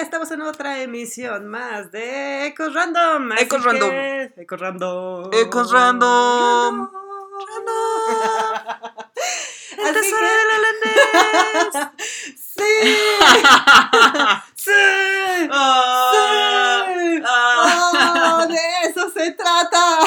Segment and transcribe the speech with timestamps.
[0.00, 3.32] estamos en otra emisión más de Ecos Random.
[3.38, 3.90] Ecos Random.
[4.36, 5.30] Ecos Random.
[5.32, 6.90] Ecos Random.
[9.78, 10.38] El Así tesoro que-.
[12.36, 12.62] ¡Sí!
[14.56, 14.70] ¡Sí!
[15.50, 17.22] Ah, ¡Sí!
[17.24, 18.40] ah.
[18.40, 19.98] ¡Oh, de eso se trata!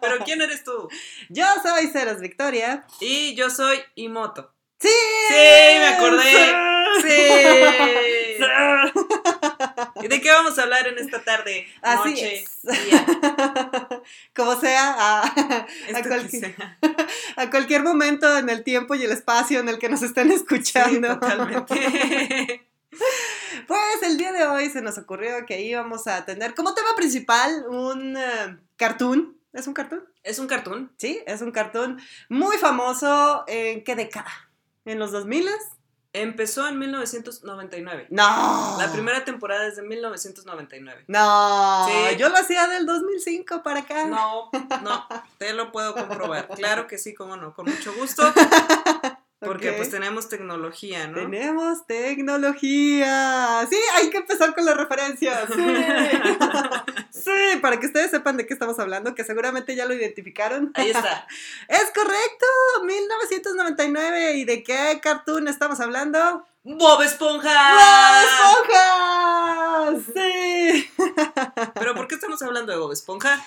[0.00, 0.88] Pero ¿quién eres tú?
[1.28, 2.86] Yo soy Ceros Victoria.
[3.00, 4.55] Y yo soy Imoto.
[4.80, 4.88] ¡Sí!
[5.28, 6.54] Sí, me acordé.
[7.02, 7.22] ¡Sí!
[10.02, 11.66] ¿Y de qué vamos a hablar en esta tarde?
[11.82, 12.62] Así noche, es.
[12.62, 13.06] día?
[14.34, 15.66] Como sea, a,
[16.06, 16.78] cualquier, sea.
[17.36, 20.34] a cualquier momento en el tiempo y el espacio en el que nos estén Sí,
[20.34, 21.18] escuchando.
[21.18, 22.68] totalmente.
[23.66, 27.64] Pues el día de hoy se nos ocurrió que íbamos a tener como tema principal
[27.68, 29.36] un eh, cartoon.
[29.52, 30.04] ¿Es un cartoon?
[30.22, 30.92] ¿Es un cartoon?
[30.98, 33.44] Sí, es un cartoon muy famoso.
[33.48, 34.30] ¿En qué década?
[34.86, 35.46] ¿En los 2000?
[36.12, 38.06] Empezó en 1999.
[38.08, 38.76] No.
[38.78, 41.04] La primera temporada es de 1999.
[41.08, 42.16] No, Sí.
[42.16, 44.06] yo lo hacía del 2005 para acá.
[44.06, 44.48] No,
[44.82, 45.06] no,
[45.36, 46.48] te lo puedo comprobar.
[46.48, 48.22] Claro que sí, cómo no, con mucho gusto.
[49.46, 51.14] Porque pues tenemos tecnología, ¿no?
[51.20, 53.66] Tenemos tecnología.
[53.70, 55.48] Sí, hay que empezar con las referencias.
[55.54, 55.64] Sí.
[57.10, 60.72] sí, para que ustedes sepan de qué estamos hablando, que seguramente ya lo identificaron.
[60.74, 61.26] Ahí está.
[61.68, 62.46] Es correcto,
[62.84, 64.32] 1999.
[64.34, 66.46] ¿Y de qué cartoon estamos hablando?
[66.64, 67.74] ¡Bob Esponja!
[67.76, 70.12] ¡Bob Esponja!
[70.14, 70.90] Sí.
[71.74, 73.44] ¿Pero por qué estamos hablando de Bob Esponja?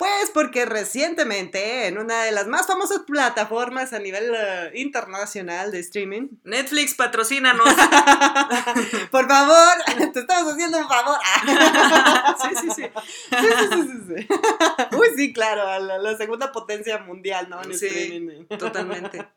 [0.00, 5.80] Pues porque recientemente en una de las más famosas plataformas a nivel eh, internacional de
[5.80, 7.68] streaming, Netflix, patrocínanos.
[9.10, 9.74] por favor,
[10.14, 11.18] te estamos haciendo un favor.
[12.42, 12.82] sí, sí, sí.
[13.28, 14.96] Sí, sí, sí, sí.
[14.96, 17.62] Uy, sí, claro, la segunda potencia mundial, ¿no?
[17.62, 17.86] En Sí.
[17.88, 18.46] streaming.
[18.58, 19.28] Totalmente.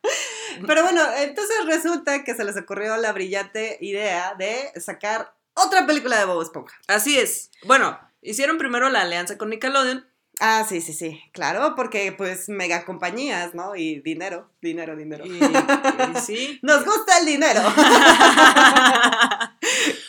[0.65, 6.17] Pero bueno, entonces resulta que se les ocurrió la brillante idea de sacar otra película
[6.19, 6.77] de Bob Esponja.
[6.87, 7.51] Así es.
[7.63, 10.07] Bueno, hicieron primero la alianza con Nickelodeon.
[10.39, 13.75] Ah, sí, sí, sí, claro, porque pues mega compañías, ¿no?
[13.75, 15.25] Y dinero, dinero, dinero.
[15.25, 16.59] Y, y sí.
[16.63, 17.61] Nos gusta el dinero.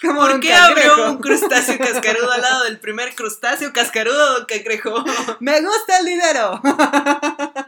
[0.02, 0.92] Como ¿Por qué cangrejo.
[0.92, 5.04] abrió un crustáceo cascarudo al lado del primer crustáceo cascarudo don cangrejo?
[5.40, 6.60] Me gusta el dinero.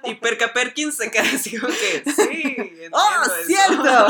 [0.04, 2.56] Y Perca Perkins se queda así como que, sí,
[2.92, 3.32] ¡Oh, eso".
[3.46, 4.06] cierto!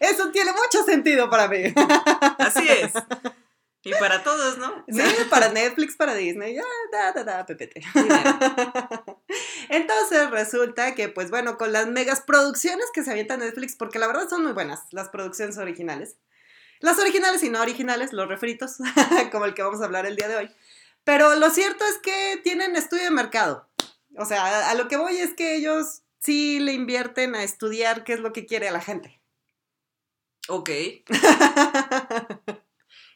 [0.00, 1.72] Eso tiene mucho sentido para mí.
[2.38, 2.92] Así es.
[3.84, 4.84] Y para todos, ¿no?
[4.88, 7.82] Sí, para Netflix, para Disney, ya, da, da, da, pepete.
[9.68, 14.06] Entonces resulta que, pues bueno, con las megas producciones que se avienta Netflix, porque la
[14.06, 16.16] verdad son muy buenas las producciones originales.
[16.80, 18.76] Las originales y no originales, los refritos,
[19.32, 20.50] como el que vamos a hablar el día de hoy.
[21.04, 23.68] Pero lo cierto es que tienen estudio de mercado.
[24.16, 28.04] O sea, a, a lo que voy es que ellos sí le invierten a estudiar
[28.04, 29.20] qué es lo que quiere la gente.
[30.48, 30.70] Ok.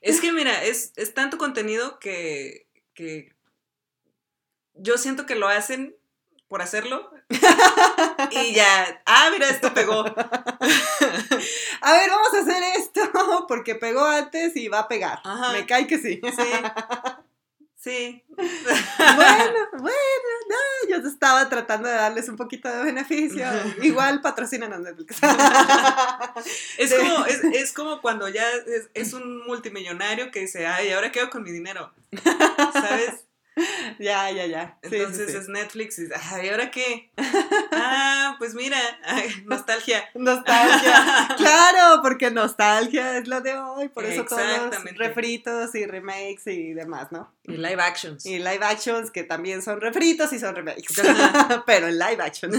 [0.03, 3.35] Es que mira, es, es tanto contenido que, que
[4.75, 5.97] yo siento que lo hacen
[6.49, 7.11] por hacerlo.
[8.31, 10.05] Y ya, ah, mira, esto pegó.
[11.81, 13.01] A ver, vamos a hacer esto
[13.49, 15.21] porque pegó antes y va a pegar.
[15.25, 15.53] Ajá.
[15.53, 16.21] Me cae que sí.
[16.23, 16.43] Sí.
[17.83, 18.23] Sí.
[19.17, 23.45] Bueno, bueno, no, yo estaba tratando de darles un poquito de beneficio.
[23.83, 25.19] Igual patrocinan a Netflix.
[26.79, 31.13] Es como, es, es como cuando ya es, es un multimillonario que dice, ay, ahora
[31.13, 31.93] quedo con mi dinero.
[32.73, 33.25] ¿Sabes?
[33.99, 34.79] ya, ya, ya.
[34.83, 35.37] Sí, Entonces sí.
[35.37, 37.11] es Netflix y ay, ¿ahora qué?
[37.75, 40.09] Ah, pues mira, ay, nostalgia.
[40.15, 41.29] Nostalgia.
[41.37, 43.89] claro, porque nostalgia es lo de hoy.
[43.89, 47.33] Por eso todos los refritos y remakes y demás, ¿no?
[47.45, 48.25] Y live actions.
[48.27, 51.01] Y live actions que también son refritos y son remakes.
[51.67, 52.53] Pero en live action.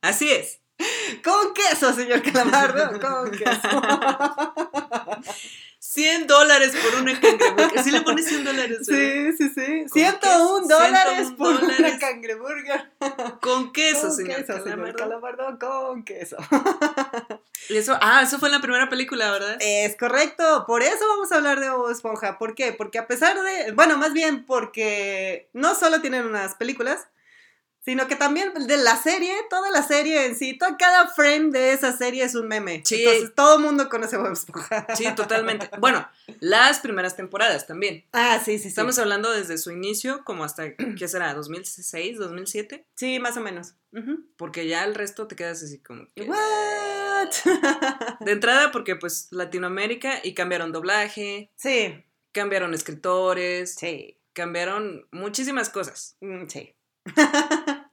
[0.00, 0.60] Así es.
[1.22, 2.98] Con queso, señor Calamardo.
[3.00, 3.82] Con queso.
[5.80, 7.82] 100 dólares por una cangreburger.
[7.82, 8.78] ¿Sí le pones 100 dólares?
[8.82, 9.86] Sí, sí, sí.
[9.88, 10.78] ¿Con 101 queso?
[10.78, 12.90] dólares 101 por una cangreburger.
[13.40, 14.36] Con queso, con señor.
[14.36, 14.96] queso, señor Calamardo.
[14.96, 16.36] Calamardo, con queso.
[17.70, 19.56] Y eso, ah, eso fue en la primera película, ¿verdad?
[19.60, 22.36] Es correcto, por eso vamos a hablar de Bob Esponja.
[22.36, 22.72] ¿Por qué?
[22.72, 27.06] Porque a pesar de, bueno, más bien porque no solo tienen unas películas,
[27.82, 31.72] sino que también de la serie, toda la serie en sí, todo, cada frame de
[31.72, 32.82] esa serie es un meme.
[32.84, 33.02] Sí.
[33.04, 34.86] Entonces todo el mundo conoce Bob Esponja.
[34.96, 35.70] Sí, totalmente.
[35.78, 36.06] Bueno,
[36.40, 38.04] las primeras temporadas también.
[38.12, 38.68] Ah, sí, sí, sí.
[38.68, 41.34] Estamos hablando desde su inicio, como hasta, ¿qué será?
[41.34, 42.84] ¿2006, 2007?
[42.94, 43.74] Sí, más o menos.
[44.36, 46.06] Porque ya el resto te quedas así como...
[46.14, 47.30] que- What?
[48.20, 56.16] De entrada porque pues Latinoamérica y cambiaron doblaje, sí, cambiaron escritores, sí, cambiaron muchísimas cosas.
[56.20, 56.74] mm, sí.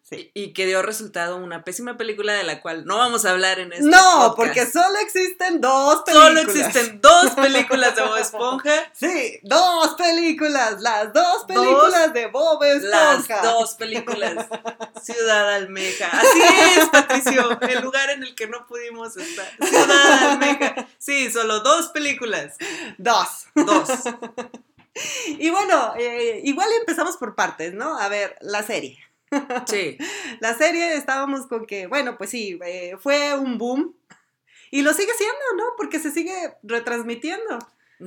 [0.10, 0.32] Sí.
[0.34, 3.60] Y, y que dio resultado una pésima película de la cual no vamos a hablar
[3.60, 4.36] en este No, podcast.
[4.38, 6.28] porque solo existen dos películas.
[6.30, 8.74] Solo existen dos películas de Bob Esponja.
[8.94, 13.36] Sí, dos películas, las dos películas de Bob Esponja.
[13.36, 14.46] Las dos películas.
[15.04, 16.08] Ciudad Almeja.
[16.08, 16.42] Así
[16.78, 17.60] es, Patricio.
[17.62, 19.48] El lugar en el que no pudimos estar.
[19.62, 20.88] Ciudad Almeja.
[20.98, 22.56] Sí, solo dos películas.
[22.98, 23.28] Dos.
[23.56, 23.90] Dos.
[25.28, 28.00] Y bueno, eh, igual empezamos por partes, ¿no?
[28.00, 28.98] A ver, la serie.
[29.68, 29.98] Sí.
[30.40, 33.96] La serie estábamos con que, bueno, pues sí, eh, fue un boom.
[34.72, 35.64] Y lo sigue siendo, ¿no?
[35.78, 37.60] Porque se sigue retransmitiendo.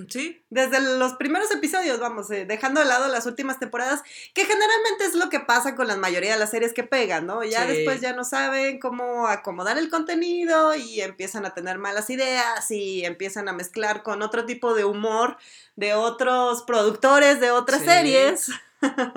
[0.08, 0.44] Sí.
[0.50, 4.02] Desde los primeros episodios, vamos, eh, dejando de lado las últimas temporadas,
[4.34, 7.42] que generalmente es lo que pasa con la mayoría de las series que pegan, ¿no?
[7.42, 7.72] Ya Sí.
[7.72, 13.04] después ya no saben cómo acomodar el contenido y empiezan a tener malas ideas y
[13.04, 15.38] empiezan a mezclar con otro tipo de humor
[15.74, 17.86] de otros productores de otras Sí.
[17.88, 18.50] series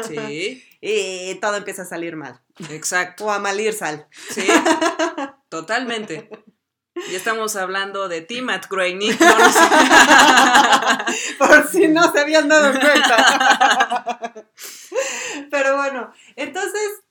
[0.07, 0.63] Sí.
[0.81, 2.41] y todo empieza a salir mal.
[2.69, 3.25] Exacto.
[3.25, 4.07] O a malir sal.
[4.29, 4.47] Sí.
[5.49, 6.29] Totalmente.
[6.95, 9.17] Ya estamos hablando de ti, Matt Groening.
[11.39, 14.45] Por si no se habían dado cuenta.
[15.49, 17.01] Pero bueno, entonces,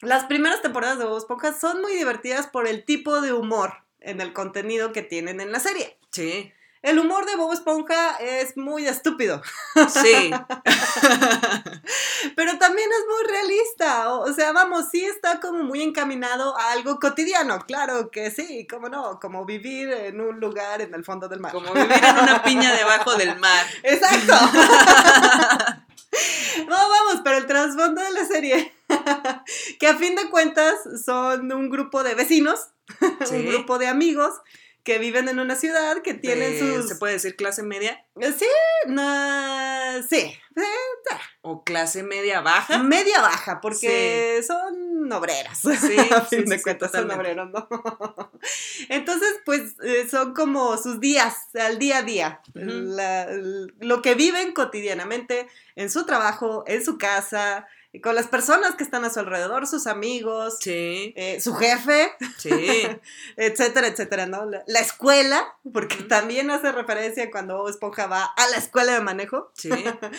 [0.00, 4.22] las primeras temporadas de Bob Esponja son muy divertidas por el tipo de humor en
[4.22, 5.98] el contenido que tienen en la serie.
[6.10, 6.50] Sí.
[6.82, 9.42] El humor de Bob Esponja es muy estúpido,
[9.92, 10.30] Sí.
[12.36, 14.14] pero también es muy realista.
[14.14, 18.88] O sea, vamos, sí está como muy encaminado a algo cotidiano, claro que sí, cómo
[18.88, 21.52] no, como vivir en un lugar en el fondo del mar.
[21.52, 23.66] Como vivir en una piña debajo del mar.
[23.82, 24.34] Exacto.
[26.66, 28.74] No, vamos, pero el trasfondo de la serie,
[29.78, 30.74] que a fin de cuentas
[31.04, 32.70] son un grupo de vecinos,
[33.24, 33.36] Sí.
[33.36, 34.34] un grupo de amigos
[34.84, 36.88] que viven en una ciudad, que tienen De- sus...
[36.88, 38.04] ¿Se puede decir clase media?
[38.20, 38.46] Sí,
[38.86, 40.36] no, sí,
[41.42, 42.78] ¿O clase media baja?
[42.78, 45.58] media baja, porque son obreras.
[45.58, 45.68] Sí,
[46.12, 47.68] a sí, fin sí, de sí, cuentas son obreros, ¿no?
[48.88, 52.40] Entonces, pues eh, son como sus días, al día a día.
[52.54, 53.26] La-
[53.78, 57.66] lo que viven cotidianamente en su trabajo, en su casa,
[57.98, 62.50] con las personas que están a su alrededor, sus amigos, Sí, eh, su jefe, sí.
[63.36, 64.44] etcétera, etcétera, ¿no?
[64.44, 69.00] La, la escuela, porque también hace referencia cuando Bob Esponja va a la escuela de
[69.00, 69.50] manejo.
[69.54, 69.70] Sí,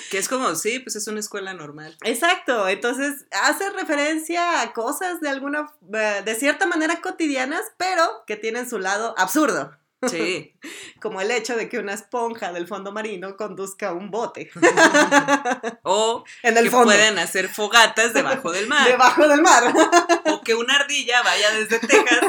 [0.10, 1.98] que es como, sí, pues es una escuela normal.
[2.04, 8.36] Exacto, entonces hace referencia a cosas de alguna, eh, de cierta manera cotidianas, pero que
[8.36, 9.78] tienen su lado absurdo,
[10.10, 10.54] Sí.
[11.02, 14.50] como el hecho de que una esponja del fondo marino conduzca un bote
[15.84, 18.88] O en el que fondo, pueden hacer fogatas debajo del mar.
[18.88, 19.74] debajo del mar,
[20.26, 22.20] O que una ardilla vaya desde Texas.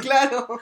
[0.00, 0.60] claro.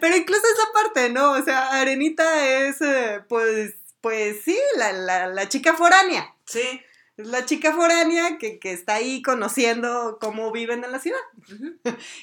[0.00, 1.32] Pero incluso esa parte, ¿no?
[1.32, 6.34] O sea, Arenita es, eh, pues, pues sí, la, la, la chica foránea.
[6.46, 6.80] Sí.
[7.16, 11.20] La chica foránea que, que está ahí conociendo cómo viven en la ciudad.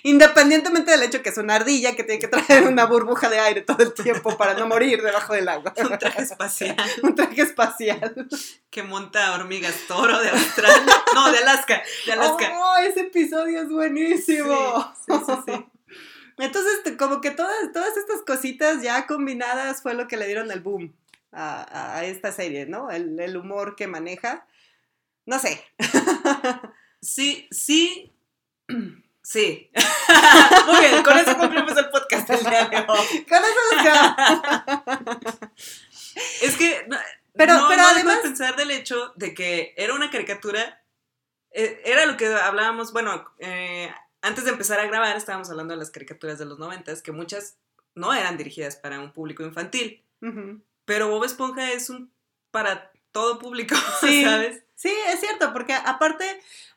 [0.04, 3.62] Independientemente del hecho que es una ardilla que tiene que traer una burbuja de aire
[3.62, 5.74] todo el tiempo para no morir debajo del agua.
[5.78, 8.28] Un traje espacial Un traje espacial.
[8.72, 11.04] que monta hormigas toro de Australia.
[11.14, 11.84] No, de Alaska.
[12.08, 12.52] De Alaska.
[12.56, 14.94] ¡Oh, ese episodio es buenísimo!
[15.06, 15.66] Sí, sí, sí, sí.
[16.40, 20.62] Entonces, como que todas, todas estas cositas ya combinadas fue lo que le dieron el
[20.62, 20.94] boom
[21.32, 22.90] a, a esta serie, ¿no?
[22.90, 24.48] El, el humor que maneja.
[25.26, 25.64] No sé.
[27.02, 28.12] Sí, sí.
[29.22, 29.70] Sí.
[30.66, 33.26] Muy bien, con eso concluimos el podcast del día de hoy.
[33.30, 33.62] Con eso.
[36.42, 36.98] Es que no,
[37.34, 40.84] Pero- no, pero no además- de pensar del hecho de que era una caricatura.
[41.52, 45.80] eh, Era lo que hablábamos, bueno, eh, antes de empezar a grabar estábamos hablando de
[45.80, 47.58] las caricaturas de los noventas, que muchas
[47.96, 50.04] no eran dirigidas para un público infantil,
[50.86, 52.12] pero Bob Esponja es un
[52.52, 54.24] para todo público, Sí.
[54.24, 54.64] ¿sabes?
[54.82, 56.24] Sí, es cierto, porque aparte,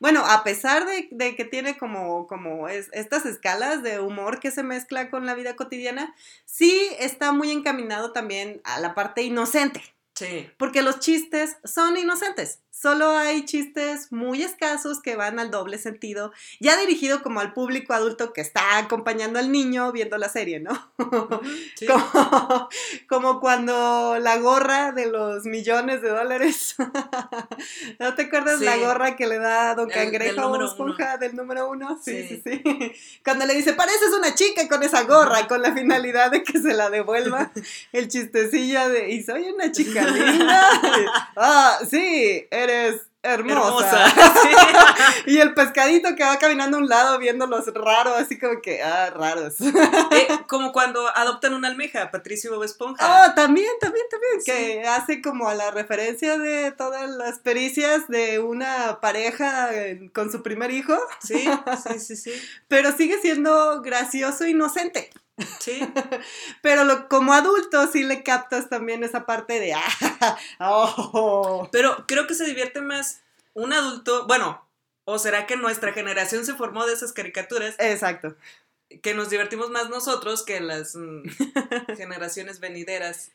[0.01, 4.51] bueno, a pesar de, de que tiene como, como es- estas escalas de humor que
[4.51, 9.81] se mezcla con la vida cotidiana, sí está muy encaminado también a la parte inocente,
[10.15, 10.49] Sí.
[10.57, 12.59] porque los chistes son inocentes.
[12.83, 17.93] Solo hay chistes muy escasos que van al doble sentido, ya dirigido como al público
[17.93, 20.91] adulto que está acompañando al niño viendo la serie, ¿no?
[21.75, 21.85] Sí.
[21.87, 22.69] Como,
[23.07, 26.75] como cuando la gorra de los millones de dólares.
[27.99, 28.65] ¿No te acuerdas Sí.
[28.65, 31.97] la gorra que le da Don Cangrejo a Bob Esponja del número uno?
[32.03, 32.61] Sí, sí, Sí.
[32.65, 32.91] sí.
[33.23, 36.73] Cuando le dice, pareces una chica con esa gorra, con la finalidad de que se
[36.73, 37.49] la devuelva.
[37.93, 40.81] El chistecillo de, y soy una chica linda.
[41.37, 42.72] ah, sí, eres
[43.23, 44.13] hermosa.
[45.25, 49.09] y el pescadito que va caminando a un lado viéndolos raros, así como que, ah,
[49.09, 49.55] raros.
[49.61, 52.97] Eh, como cuando adoptan una almeja, Patricio Bob Esponja.
[53.01, 58.39] Ah, también, también, también, que hace como a la referencia de todas las pericias de
[58.39, 59.69] una pareja
[60.13, 60.97] con su primer hijo.
[61.21, 61.45] Sí,
[61.83, 62.31] sí, sí, sí.
[62.67, 65.09] Pero sigue siendo gracioso e inocente.
[65.59, 65.79] Sí.
[66.61, 71.69] Pero lo, como adulto sí le captas también esa parte de, ah, oh.
[71.71, 73.21] Pero creo que se divierte más
[73.53, 74.67] un adulto, bueno,
[75.05, 77.75] o será que nuestra generación se formó de esas caricaturas.
[77.79, 78.35] Exacto.
[79.01, 81.23] Que nos divertimos más nosotros que las mm,
[81.97, 83.31] generaciones venideras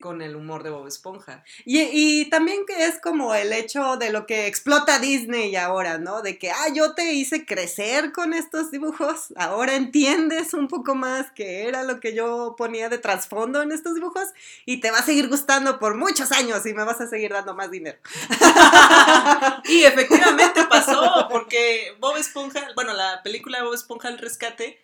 [0.00, 1.42] con el humor de Bob Esponja.
[1.64, 6.22] Y, también que es como el hecho de lo que explota Disney ahora, ¿no?
[6.22, 11.30] De que, ah, yo te hice crecer con estos dibujos, ahora entiendes un poco más
[11.30, 14.28] que era lo que yo ponía de trasfondo en estos dibujos
[14.64, 17.54] y te va a seguir gustando por muchos años y me vas a seguir dando
[17.54, 17.98] más dinero.
[19.64, 24.78] y efectivamente pasó, porque Bob Esponja, bueno, la película de Bob Esponja El Rescate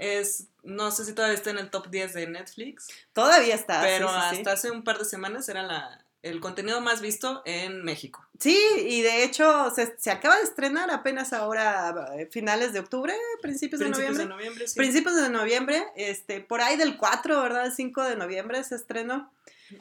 [0.00, 2.88] es, no sé si todavía está en el top 10 de Netflix.
[3.12, 3.82] Todavía está.
[3.82, 8.24] Pero hasta hace un par de semanas era la, el contenido más visto en México.
[8.38, 13.14] Sí, y de hecho se, se acaba de estrenar apenas ahora, eh, finales de octubre,
[13.40, 14.24] principios, de noviembre.
[14.24, 14.76] De noviembre sí.
[14.76, 17.66] Principios de noviembre, este, por ahí del 4, ¿verdad?
[17.66, 19.32] El 5 de noviembre se estrenó.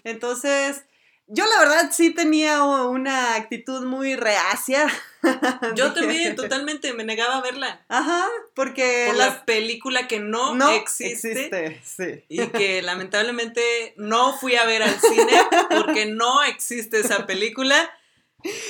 [0.03, 0.84] Entonces,
[1.34, 4.88] yo la verdad sí tenía una actitud muy reacia.
[5.76, 7.86] Yo también, totalmente, me negaba a verla.
[7.88, 9.06] Ajá, porque...
[9.08, 11.82] Por la película que no, no existe, existe.
[11.84, 12.26] sí.
[12.28, 15.34] Y que lamentablemente no fui a ver al cine
[15.70, 17.92] porque no existe esa película.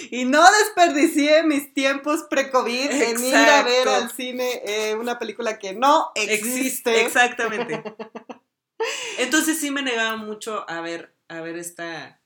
[0.10, 5.58] Y no desperdicié mis tiempos pre-COVID en ir a ver al cine eh, una película
[5.58, 7.06] que no existe.
[7.06, 7.82] Exactamente.
[9.18, 12.21] Entonces sí me negaba mucho a ver, a ver esta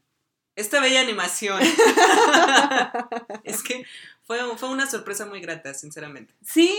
[0.55, 1.61] esta bella animación.
[3.43, 3.85] es que
[4.23, 6.33] fue, fue, una sorpresa muy grata, sinceramente.
[6.43, 6.73] Sí,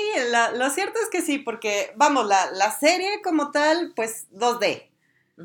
[0.55, 4.89] lo cierto es que sí, porque, vamos, la, la serie como tal, pues 2D,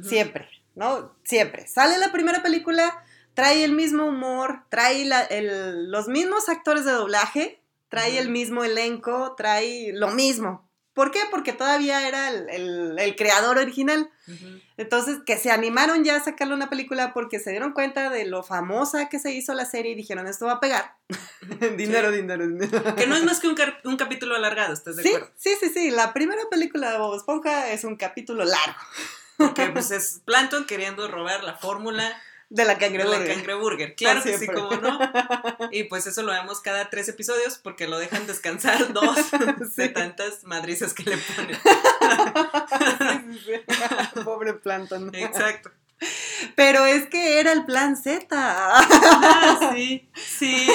[0.04, 1.14] siempre, ¿no?
[1.24, 1.68] Siempre.
[1.68, 5.06] Sale la primera película, trae el mismo humor, trae
[5.90, 10.71] los mismos actores de doblaje, trae el mismo elenco, trae lo mismo.
[10.94, 11.20] ¿Por qué?
[11.32, 14.10] Porque todavía era el, creador original.
[14.78, 18.44] Entonces, que se animaron ya a sacarle una película porque se dieron cuenta de lo
[18.44, 20.98] famosa que se hizo la serie y dijeron, esto va a pegar.
[21.78, 22.96] dinero, dinero, dinero.
[22.96, 25.32] Que no es más que un, capítulo alargado, ¿estás de acuerdo?
[25.38, 25.92] Sí, sí, sí.
[25.92, 28.80] La primera película de Bob Esponja es un capítulo largo.
[29.38, 32.16] Porque pues es Plankton queriendo robar la fórmula
[32.52, 33.20] de la cangreburger.
[33.22, 35.00] De la cangreburger, claro que sí, como no.
[35.72, 39.16] Y pues eso lo vemos cada tres episodios porque lo dejan descansar dos
[39.76, 41.58] de tantas madrizas que le ponen.
[44.26, 45.16] Pobre Planton.
[45.16, 45.72] Exacto.
[46.56, 48.28] Pero es que era el plan Z.
[48.32, 50.68] Ah, sí, sí,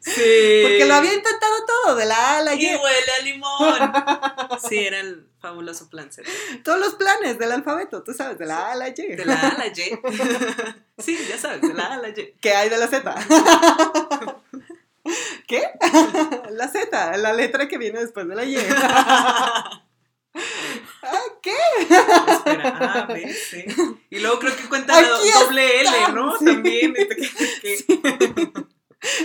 [0.00, 0.62] sí.
[0.62, 2.66] Porque lo había intentado todo, de la A a la Y.
[2.66, 3.92] Y huele a limón.
[4.68, 6.28] Sí, era el fabuloso plan Z.
[6.64, 8.92] Todos los planes del alfabeto, tú sabes, de la A a la Y.
[8.94, 9.72] De la A a la Y.
[10.98, 12.34] Sí, ya sabes, de la A a la Y.
[12.40, 13.14] ¿Qué hay de la Z?
[15.46, 15.62] ¿Qué?
[16.50, 18.56] La Z, la letra que viene después de la Y.
[21.48, 22.34] ¿Ah, ¿Qué?
[22.34, 23.66] Espera, A, B, C.
[24.10, 26.36] Y luego creo que cuenta la doble L, ¿no?
[26.38, 26.94] También.
[26.96, 27.84] Este,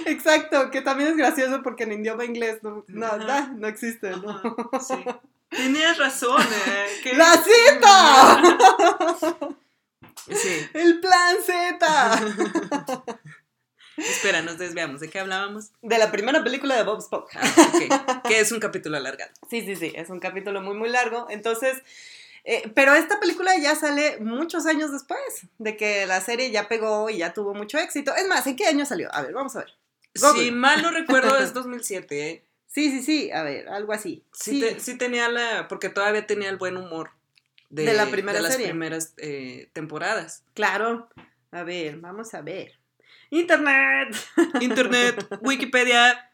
[0.06, 4.40] Exacto, que también es gracioso porque en idioma inglés no, no, no existe, ¿no?
[4.80, 5.04] sí.
[5.50, 7.14] Tenías razón, ¿eh?
[7.16, 7.48] ¡La Z!
[10.28, 10.68] Sí.
[10.74, 11.80] ¡El plan Z!
[14.10, 15.02] Espera, nos desviamos.
[15.02, 15.72] ¿De qué hablábamos?
[15.82, 17.40] De la primera película de Bob Esponja.
[17.42, 19.32] Ah, que es un capítulo alargado.
[19.50, 21.28] Sí, sí, sí, es un capítulo muy, muy largo.
[21.30, 21.82] Entonces,
[22.44, 25.20] eh, pero esta película ya sale muchos años después
[25.60, 28.16] de que la serie ya pegó y ya tuvo mucho éxito.
[28.16, 29.14] Es más, ¿en qué año salió?
[29.14, 29.74] A ver, vamos a ver.
[30.14, 32.46] Si mal no recuerdo, es 2007, ¿eh?
[32.68, 34.24] Sí, sí, sí, a ver, algo así.
[34.32, 34.98] Sí, sí.
[34.98, 37.12] tenía la, porque todavía tenía el buen humor
[37.70, 38.68] de, la primera de las serie.
[38.68, 40.44] primeras eh, temporadas.
[40.54, 41.10] Claro.
[41.52, 42.81] A ver, vamos a ver.
[43.32, 44.16] Internet.
[44.60, 46.32] Internet, Wikipedia.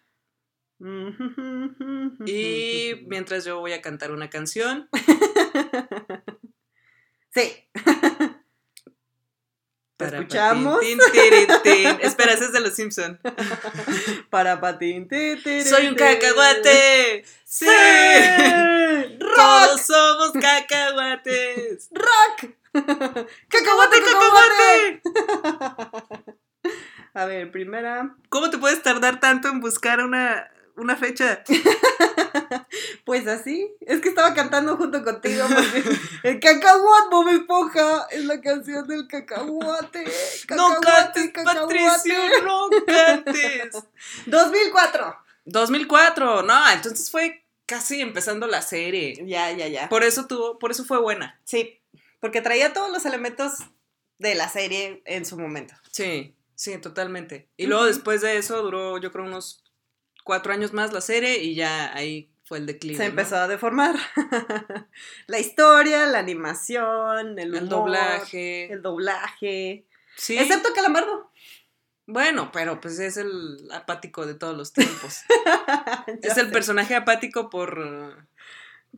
[2.25, 4.89] y mientras yo voy a cantar una canción.
[7.33, 7.69] sí.
[9.97, 10.79] ¿Te escuchamos?
[12.01, 13.19] Espera, ese es de los Simpson.
[14.29, 15.07] Para patín.
[15.09, 17.25] Soy un cacahuate.
[17.45, 17.65] Sí.
[19.19, 19.35] Rock.
[19.35, 21.89] Todos somos cacahuates.
[21.91, 22.51] Rock.
[23.49, 25.01] Cacahuate, cacahuate.
[27.13, 28.15] A ver, primera.
[28.29, 31.43] ¿Cómo te puedes tardar tanto en buscar una una fecha.
[33.03, 35.81] Pues así, es que estaba cantando junto contigo porque
[36.23, 40.03] el cacahuate, Bob Esponja, es la canción del cacahuate.
[40.49, 43.83] No cacahuate, cantes, Patricio, no cantes.
[44.25, 45.17] 2004.
[45.45, 49.25] 2004, no, entonces fue casi empezando la serie.
[49.25, 49.87] Ya, ya, ya.
[49.87, 51.39] Por eso tuvo, por eso fue buena.
[51.45, 51.79] Sí,
[52.19, 53.53] porque traía todos los elementos
[54.17, 55.75] de la serie en su momento.
[55.91, 57.47] Sí, sí, totalmente.
[57.55, 59.63] Y luego después de eso duró, yo creo, unos
[60.25, 62.97] cuatro años más la serie y ya ahí fue el declive.
[62.97, 63.09] Se ¿no?
[63.11, 63.95] empezó a deformar.
[65.27, 68.71] la historia, la animación, el, El humor, doblaje.
[68.73, 69.85] El doblaje.
[70.15, 70.37] Sí.
[70.37, 71.31] Excepto Calamardo.
[72.09, 75.19] Bueno, pero pues es el apático de todos los tiempos.
[76.23, 77.75] Es el personaje apático por.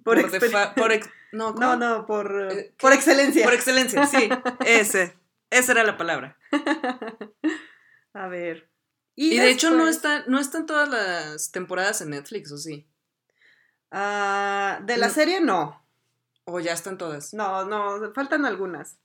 [0.03, 1.75] Por, por, exper- defa- por ex- no, ¿cómo?
[1.75, 3.43] No, no, por, Eh, por excelencia.
[3.43, 4.29] Por excelencia, sí.
[4.65, 5.17] Ese.
[5.49, 6.37] Esa era la palabra.
[8.13, 8.69] A ver.
[9.15, 12.87] Y, de hecho no después- está, no están todas las temporadas en Netflix, ¿o sí?
[13.91, 15.13] Ah, de la No.
[15.13, 15.85] serie no.
[16.45, 17.33] O ya están todas.
[17.33, 18.97] No, no, faltan algunas.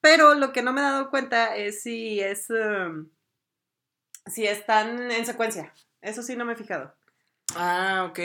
[0.00, 2.48] Pero lo que no me he dado cuenta es si es.
[2.50, 3.10] um,
[4.26, 5.72] si están en secuencia.
[6.00, 6.94] Eso sí no me he fijado.
[7.56, 8.18] Ah, ok.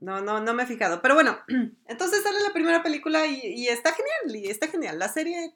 [0.00, 1.00] No, no, no me he fijado.
[1.02, 1.38] Pero bueno,
[1.86, 4.36] entonces sale la primera película y, y está genial.
[4.36, 4.98] Y está genial.
[4.98, 5.54] La serie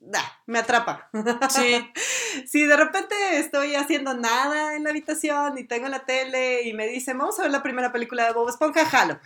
[0.00, 1.10] da, me atrapa.
[1.50, 1.86] Sí.
[2.46, 6.86] Si de repente estoy haciendo nada en la habitación y tengo la tele y me
[6.86, 9.18] dicen, vamos a ver la primera película de Bob Esponja, jalo.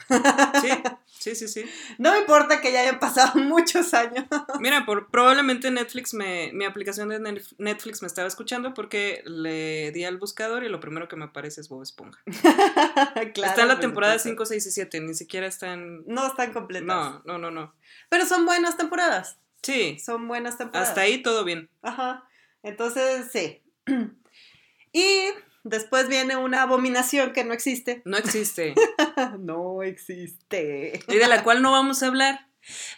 [0.61, 0.71] Sí,
[1.19, 1.65] sí, sí, sí.
[1.99, 4.25] No me importa que ya hayan pasado muchos años.
[4.61, 10.05] Mira, por, probablemente Netflix me, mi aplicación de Netflix me estaba escuchando porque le di
[10.05, 12.21] al buscador y lo primero que me aparece es Bob Esponja.
[13.35, 14.45] Claro, está en la por temporada supuesto.
[14.45, 16.05] 5, 6 y 7, ni siquiera está en...
[16.07, 16.87] No están completas.
[16.87, 17.75] No, no, no, no.
[18.09, 19.39] Pero son buenas temporadas.
[19.63, 20.89] Sí, Son buenas temporadas.
[20.91, 21.71] hasta ahí todo bien.
[21.83, 22.29] Ajá.
[22.63, 23.63] Entonces, sí.
[24.95, 25.29] Y
[25.65, 28.03] después viene una abominación que no existe.
[28.05, 28.75] No existe.
[29.39, 31.01] no existe.
[31.09, 32.47] y de la cual no vamos a hablar.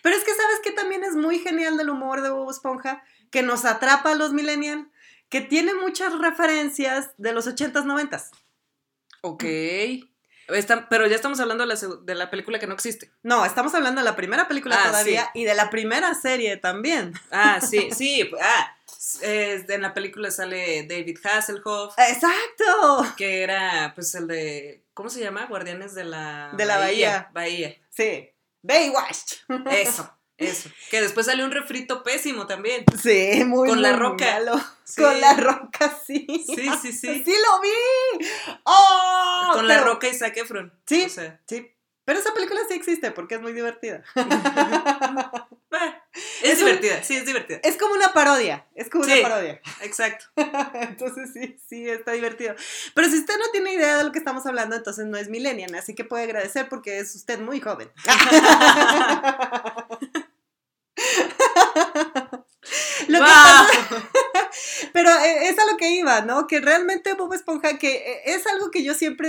[0.03, 3.43] Pero es que sabes que también es muy genial del humor de Bob Esponja, que
[3.43, 4.89] nos atrapa a los millennials,
[5.29, 8.31] que tiene muchas referencias de los 80s, 90s.
[9.23, 9.45] Ok.
[10.49, 13.11] Está- pero ya estamos hablando de la, de la película que no existe.
[13.23, 17.15] No, estamos hablando de la primera película Ah, todavía y de la primera serie también.
[17.31, 18.31] Ah, sí, sí.
[18.41, 18.77] Ah,
[19.23, 23.15] es- en la película sale David Hasselhoff, ¡Exacto!
[23.17, 25.47] que era pues el de, ¿cómo se llama?
[25.47, 27.31] Guardianes de la De la Bahía.
[27.33, 27.75] Bahía.
[27.91, 28.31] Sí.
[28.63, 29.35] Baywatch.
[29.71, 30.69] Eso, eso.
[30.91, 32.85] Que después salió un refrito pésimo también.
[33.01, 34.41] Sí, muy Con La Roca.
[34.85, 35.01] Sí.
[35.03, 36.27] Con la roca, sí.
[36.29, 37.23] Sí, sí, sí.
[37.25, 38.27] ¡Sí lo vi!
[38.65, 39.51] ¡Oh!
[39.55, 40.73] Con La Roca y Zac Efron.
[40.87, 41.05] Sí.
[41.07, 41.71] O sea, Sí.
[42.07, 44.03] Pero esa película sí existe porque es muy divertida.
[45.71, 46.03] bah,
[46.43, 47.61] es, un- divertida, sí, es divertida.
[47.63, 48.67] Es como una parodia.
[48.75, 49.13] Es como Sí.
[49.21, 49.63] una parodia.
[49.81, 50.27] Exacto.
[50.75, 52.55] Entonces sí, sí, está divertido.
[52.95, 55.75] Pero si usted no tiene idea de lo que estamos hablando, entonces no es millennial,
[55.77, 57.91] así que puede agradecer porque es usted muy joven.
[63.19, 63.67] Lo que Bah.
[63.69, 64.09] pasa-
[64.93, 66.47] pero eh, es a lo que iba, ¿no?
[66.47, 69.29] Que realmente Bob Esponja, que eh, es algo que yo siempre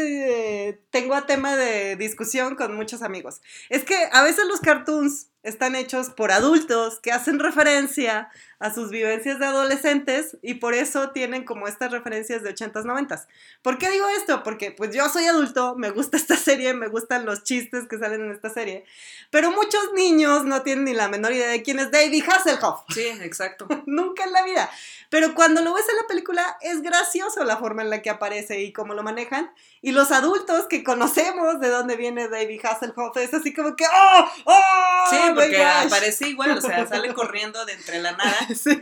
[0.69, 3.41] eh, tengo a tema de discusión con muchos amigos.
[3.69, 8.29] Es que a veces los cartoons están hechos por adultos que hacen referencia
[8.59, 13.27] a sus vivencias de adolescentes y por eso tienen como estas referencias de 80s, 90s.
[13.61, 14.43] ¿Por qué digo esto?
[14.43, 18.21] Porque pues yo soy adulto, me gusta esta serie, me gustan los chistes que salen
[18.21, 18.85] en esta serie,
[19.29, 22.81] pero muchos niños no tienen ni la menor idea de quién es David Hasselhoff.
[22.89, 23.67] Sí, exacto.
[23.85, 24.69] Nunca en la vida.
[25.09, 28.61] Pero cuando lo ves en la película es gracioso la forma en la que aparece
[28.61, 29.51] y cómo lo manejan.
[29.81, 34.25] Y los adultos que conocemos de dónde viene David Hasselhoff es así como que ¡Oh!
[34.45, 35.09] ¡Oh!
[35.09, 35.85] Sí, porque Baywatch".
[35.87, 38.79] aparece igual, o sea, sale corriendo de entre la nada Sí.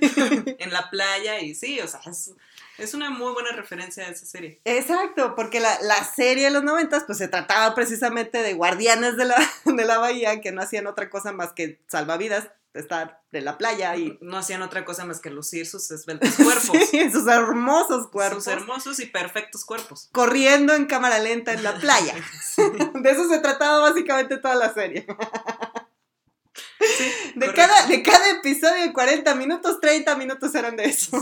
[0.60, 2.32] en la playa y sí, o sea, es,
[2.78, 4.60] es una muy buena referencia a esa serie.
[4.66, 9.26] Exacto, porque la, la serie de los noventas pues se trataba precisamente de guardianes de
[9.26, 9.36] la,
[9.66, 13.96] de la bahía que no hacían otra cosa más que salvavidas, estar de la playa
[13.96, 16.90] y No hacían otra cosa más que lucir sus esbeltos cuerpos.
[16.90, 18.46] Sí, sus hermosos cuerpos.
[18.46, 20.10] Sus hermosos y perfectos cuerpos.
[20.12, 22.16] corriendo en cámara lenta en la playa.
[22.96, 25.06] De eso se trataba básicamente toda la serie.
[27.36, 27.54] De correcto.
[27.56, 31.22] cada, de cada episodio de 40 minutos, 30 minutos eran de eso.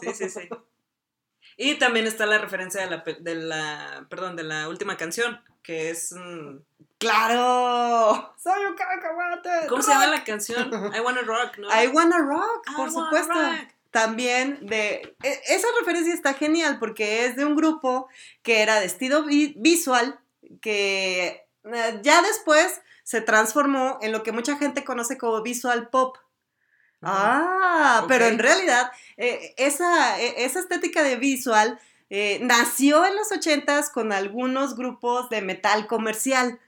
[0.00, 0.48] Sí, sí, sí.
[1.56, 5.90] Y también está la referencia de la, de la, perdón, de la última canción, que
[5.90, 6.58] es, mm,
[6.98, 8.34] ¡Claro!
[8.42, 9.66] ¡Soy un cacahuate!
[9.68, 10.70] ¿cómo se llama la canción?
[10.94, 11.68] I Wanna Rock, ¿no?
[11.82, 13.32] I Wanna Rock, por supuesto.
[13.32, 13.68] rock.
[13.90, 15.14] También de...
[15.22, 18.08] e- Esa referencia está genial porque es de un grupo
[18.42, 20.18] que era de estilo vi- visual,
[20.60, 26.16] que eh, ya después se transformó en lo que mucha gente conoce como visual pop.
[27.00, 31.78] Ah, pero en realidad eh, esa, eh, esa estética de visual
[32.10, 36.58] eh, nació en los ochentas con algunos grupos de metal comercial.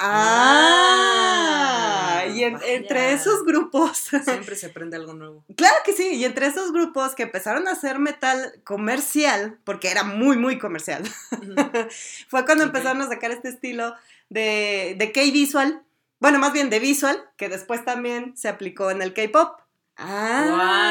[0.00, 1.93] Ah, Ah,
[2.26, 5.44] y en- entre esos grupos, Siempre se aprende algo nuevo.
[5.56, 10.02] claro que sí, y entre esos grupos que empezaron a hacer metal comercial, porque era
[10.04, 11.02] muy, muy comercial,
[12.28, 13.94] fue cuando empezaron a sacar este estilo
[14.30, 15.82] de, de K-Visual,
[16.20, 19.58] bueno, más bien de Visual, que después también se aplicó en el K-Pop.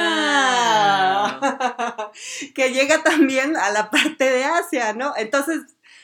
[0.06, 2.12] Ah,
[2.56, 5.14] que llega también a la parte de Asia, ¿no?
[5.18, 5.62] Entonces,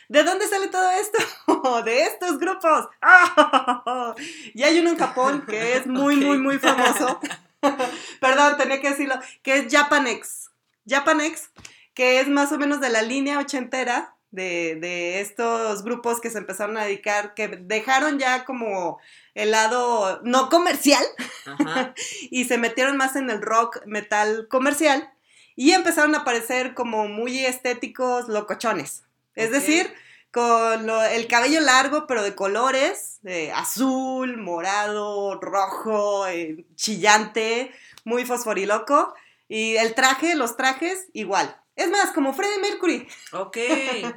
[0.10, 1.20] ¿de dónde sale todo esto?
[1.86, 2.88] De estos grupos.
[4.54, 7.20] Y hay uno en Japón que es muy, muy, muy famoso.
[8.20, 10.50] Perdón, tenía que decirlo, que es Japanex.
[10.88, 11.52] Japanex,
[11.94, 16.40] que es más o menos de la línea ochentera de, de estos grupos que se
[16.40, 19.00] empezaron a dedicar, que dejaron ya como
[19.36, 21.04] el lado no comercial
[21.46, 21.94] Ajá.
[22.30, 25.12] y se metieron más en el rock metal comercial
[25.56, 29.04] y empezaron a aparecer como muy estéticos locochones.
[29.36, 29.94] Es decir,
[30.32, 33.20] con lo- el cabello largo pero de colores,
[33.54, 37.72] azul, morado, rojo, eh, chillante,
[38.04, 39.14] muy fosforiloco
[39.48, 41.56] y el traje, los trajes igual.
[41.76, 43.08] Es más, como Freddie Mercury.
[43.32, 43.58] Ok,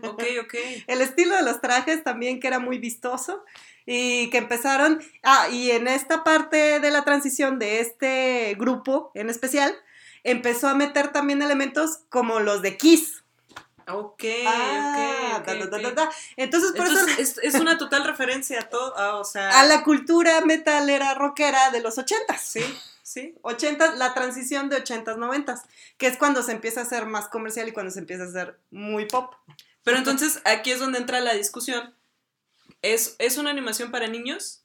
[0.03, 0.55] ok, ok.
[0.89, 3.45] El estilo de los trajes también que era muy vistoso
[3.87, 9.31] y que empezaron, ah, y en esta parte de la transición de este grupo en
[9.31, 9.75] especial,
[10.25, 13.22] empezó a meter también elementos como los de Kiss.
[13.89, 15.83] Ok, Ah, ok, ta, ok, ta, ta, ok.
[15.83, 16.11] ta, ta.
[16.37, 19.61] Entonces, por Entonces, eso es, es una total referencia a todo, a, o sea...
[19.61, 22.41] a la cultura metalera rockera de los ochentas.
[22.43, 22.63] Sí,
[23.03, 23.35] sí.
[23.43, 25.63] 80, la transición de 80s, 90s,
[25.99, 28.59] que es cuando se empieza a hacer más comercial y cuando se empieza a hacer
[28.71, 29.35] muy pop.
[29.85, 31.95] Pero entonces aquí es donde entra la discusión.
[32.83, 34.62] ¿Es, ¿Es una animación para niños?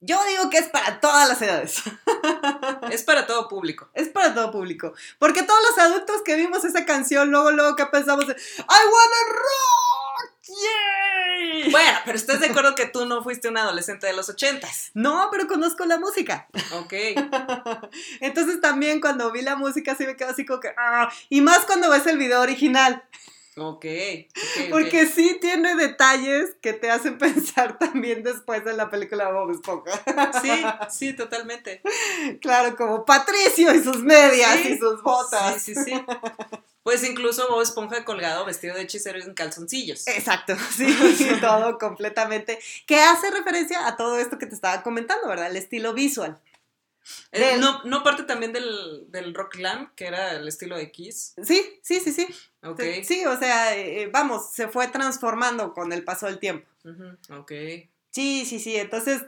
[0.00, 1.82] Yo digo que es para todas las edades.
[2.90, 3.88] Es para todo público.
[3.94, 4.94] Es para todo público.
[5.18, 8.32] Porque todos los adultos que vimos esa canción, luego, luego que pensamos I
[8.66, 11.70] wanna rock, yay.
[11.70, 14.90] Bueno, pero estás de acuerdo que tú no fuiste un adolescente de los ochentas.
[14.94, 16.48] No, pero conozco la música.
[16.72, 16.92] Ok.
[18.20, 21.64] Entonces también cuando vi la música sí me quedo así como que, ah, y más
[21.66, 23.04] cuando ves el video original.
[23.60, 23.84] Ok.
[23.84, 24.70] ok.
[24.70, 29.50] Porque sí tiene detalles que te hacen pensar también después en la película de Bob
[29.50, 29.92] Esponja.
[30.40, 30.50] Sí,
[30.90, 31.82] sí, totalmente.
[32.40, 34.72] claro, como Patricio y sus medias Sí.
[34.72, 35.60] y sus botas.
[35.62, 36.04] Sí, sí, sí.
[36.82, 40.06] Pues incluso Bob Esponja colgado vestido de hechicero y en calzoncillos.
[40.08, 40.86] Exacto, sí,
[41.40, 42.58] todo completamente.
[42.86, 45.50] Que hace referencia a todo esto que te estaba comentando, ¿verdad?
[45.50, 46.40] El estilo visual.
[47.32, 51.34] Eh, no, no parte también del, del rock glam, que era el estilo de Kiss.
[51.42, 52.26] Sí, sí, sí, sí.
[52.62, 52.80] Ok.
[52.80, 56.68] Sí, sí, o sea, eh, eh, vamos, se fue transformando con el paso del tiempo.
[56.84, 57.52] Ujú, ok.
[58.10, 59.22] Sí, sí, sí, entonces,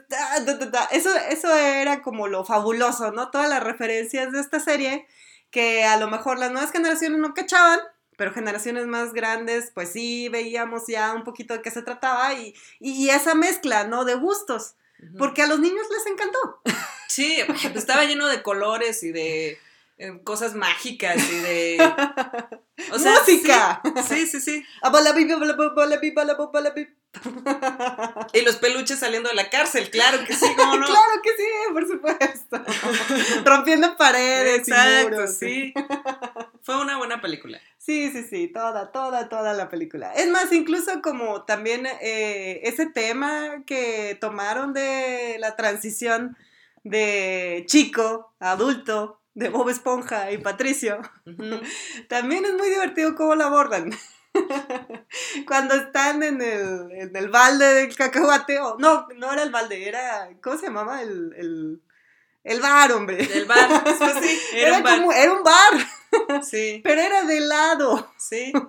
[0.91, 3.31] eso, eso era como lo fabuloso, ¿no?
[3.31, 5.07] Todas las referencias de esta serie
[5.51, 7.79] que a lo mejor las nuevas generaciones no cachaban,
[8.17, 12.53] pero generaciones más grandes, pues sí, veíamos ya un poquito de qué se trataba y,
[12.79, 14.03] y esa mezcla, ¿no?
[14.03, 14.75] De gustos,
[15.17, 16.61] Porque a los niños les encantó.
[17.07, 19.59] Sí, pues, estaba lleno de colores y de
[19.97, 21.77] eh, cosas mágicas y de...
[22.91, 23.81] O sea, ¡Música!
[24.07, 24.65] Sí, sí, sí.
[26.71, 26.89] Bi.
[28.33, 30.85] Y los peluches saliendo de la cárcel, claro que sí, ¿cómo no?
[30.87, 32.61] Claro que sí, por supuesto.
[33.45, 35.73] Rompiendo paredes y Exacto, sí.
[36.63, 37.59] Fue una buena película.
[37.77, 40.13] Sí, sí, sí, toda, toda, toda la película.
[40.13, 46.37] Es más, incluso como también eh, ese tema que tomaron de la transición
[46.85, 51.01] de chico a adulto, de Bob Esponja y Patricio,
[52.07, 53.91] también es muy divertido cómo lo abordan.
[55.47, 59.87] Cuando están en el, en el balde del cacahuate, o no, no era el balde,
[59.87, 61.01] era, ¿cómo se llamaba?
[61.01, 61.81] El, el,
[62.43, 63.17] el bar, hombre.
[63.17, 64.97] Del bar, pues sí, era, Era, un bar.
[64.97, 65.73] como, era un bar,
[66.43, 68.11] Sí, pero era de helado.
[68.17, 68.51] sí.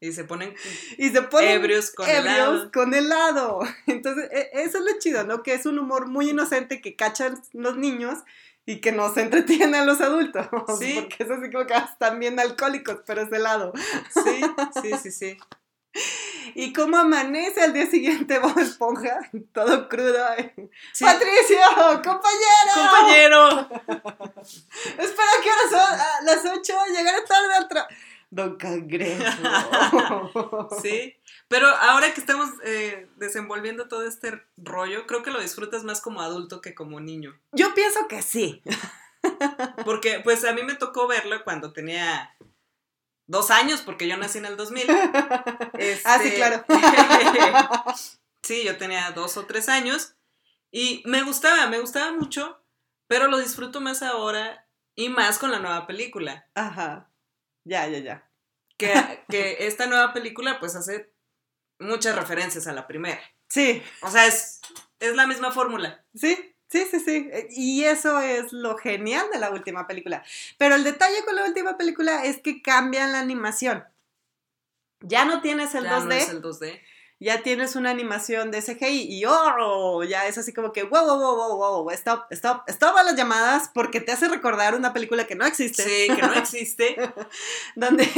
[0.00, 0.54] Y se ponen
[0.96, 2.70] Y se ponen ebrios con ebrios helado.
[2.72, 3.60] con helado.
[3.88, 5.42] Entonces, e- eso es lo chido, ¿no?
[5.42, 8.18] Que es un humor muy inocente que cachan los niños
[8.64, 10.46] y que nos entretiene a los adultos.
[10.78, 10.92] Sí.
[11.00, 13.72] Porque es así como que están bien alcohólicos, pero es helado.
[14.24, 14.40] Sí,
[14.82, 15.36] sí, sí, sí.
[16.54, 19.18] Y cómo amanece al día siguiente Bob Esponja,
[19.52, 20.24] todo crudo.
[20.92, 21.04] Sí.
[21.04, 21.58] ¡Patricio!
[22.02, 22.72] ¡Compañero!
[22.74, 23.60] ¡Compañero!
[24.98, 27.94] Espera que ahora son a las 8, llegaré tarde al trabajo.
[28.30, 30.68] Don Cangrejo.
[30.82, 31.16] Sí.
[31.48, 36.20] Pero ahora que estamos eh, desenvolviendo todo este rollo, creo que lo disfrutas más como
[36.20, 37.38] adulto que como niño.
[37.52, 38.62] Yo pienso que sí.
[39.84, 42.34] Porque, pues, a mí me tocó verlo cuando tenía
[43.28, 44.86] dos años, porque yo nací en el 2000.
[46.04, 46.64] Ah, sí, Este, claro.
[48.42, 50.16] sí, yo tenía dos o tres años
[50.72, 52.60] y me gustaba, me gustaba mucho,
[53.06, 56.48] pero lo disfruto más ahora y más con la nueva película.
[56.54, 57.10] Ajá.
[57.64, 58.30] Ya, ya, ya.
[58.76, 58.92] que,
[59.28, 61.12] que esta nueva película pues hace
[61.78, 63.20] muchas referencias a la primera.
[63.48, 64.60] Sí, O sea, es,
[65.00, 66.04] es la misma fórmula.
[66.14, 67.28] sí, sí, sí, sí.
[67.32, 70.22] Eh, Y eso es lo genial de la última película.
[70.58, 73.84] Pero el detalle con la última película es que cambian la animación.
[75.00, 76.80] Ya no tienes el Ya 2D, no es el 2D.
[77.20, 81.18] ya tienes una animación de CGI y oh, ya es así como que wow, wow,
[81.36, 85.26] wow, wow, wow, stop, stop, stop a las llamadas porque te hace recordar una película
[85.26, 85.82] que no existe.
[85.84, 86.96] Sí, que no existe.
[87.76, 88.08] donde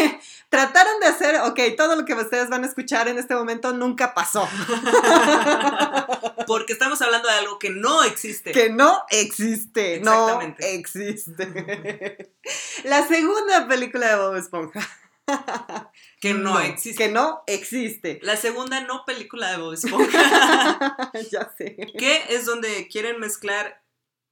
[0.48, 4.14] trataron de hacer, ok, todo lo que ustedes van a escuchar en este momento nunca
[4.14, 4.46] pasó,
[6.50, 8.50] Porque estamos hablando de algo que no existe.
[8.50, 10.74] que no existe, no Exactamente.
[10.74, 12.34] existe.
[12.84, 14.80] La segunda película de Bob Esponja.
[16.20, 17.04] Que no existe.
[17.04, 18.18] Que no existe.
[18.24, 21.12] La segunda no película de Bob Esponja.
[21.30, 21.76] ya sé.
[21.96, 23.84] que es donde quieren mezclar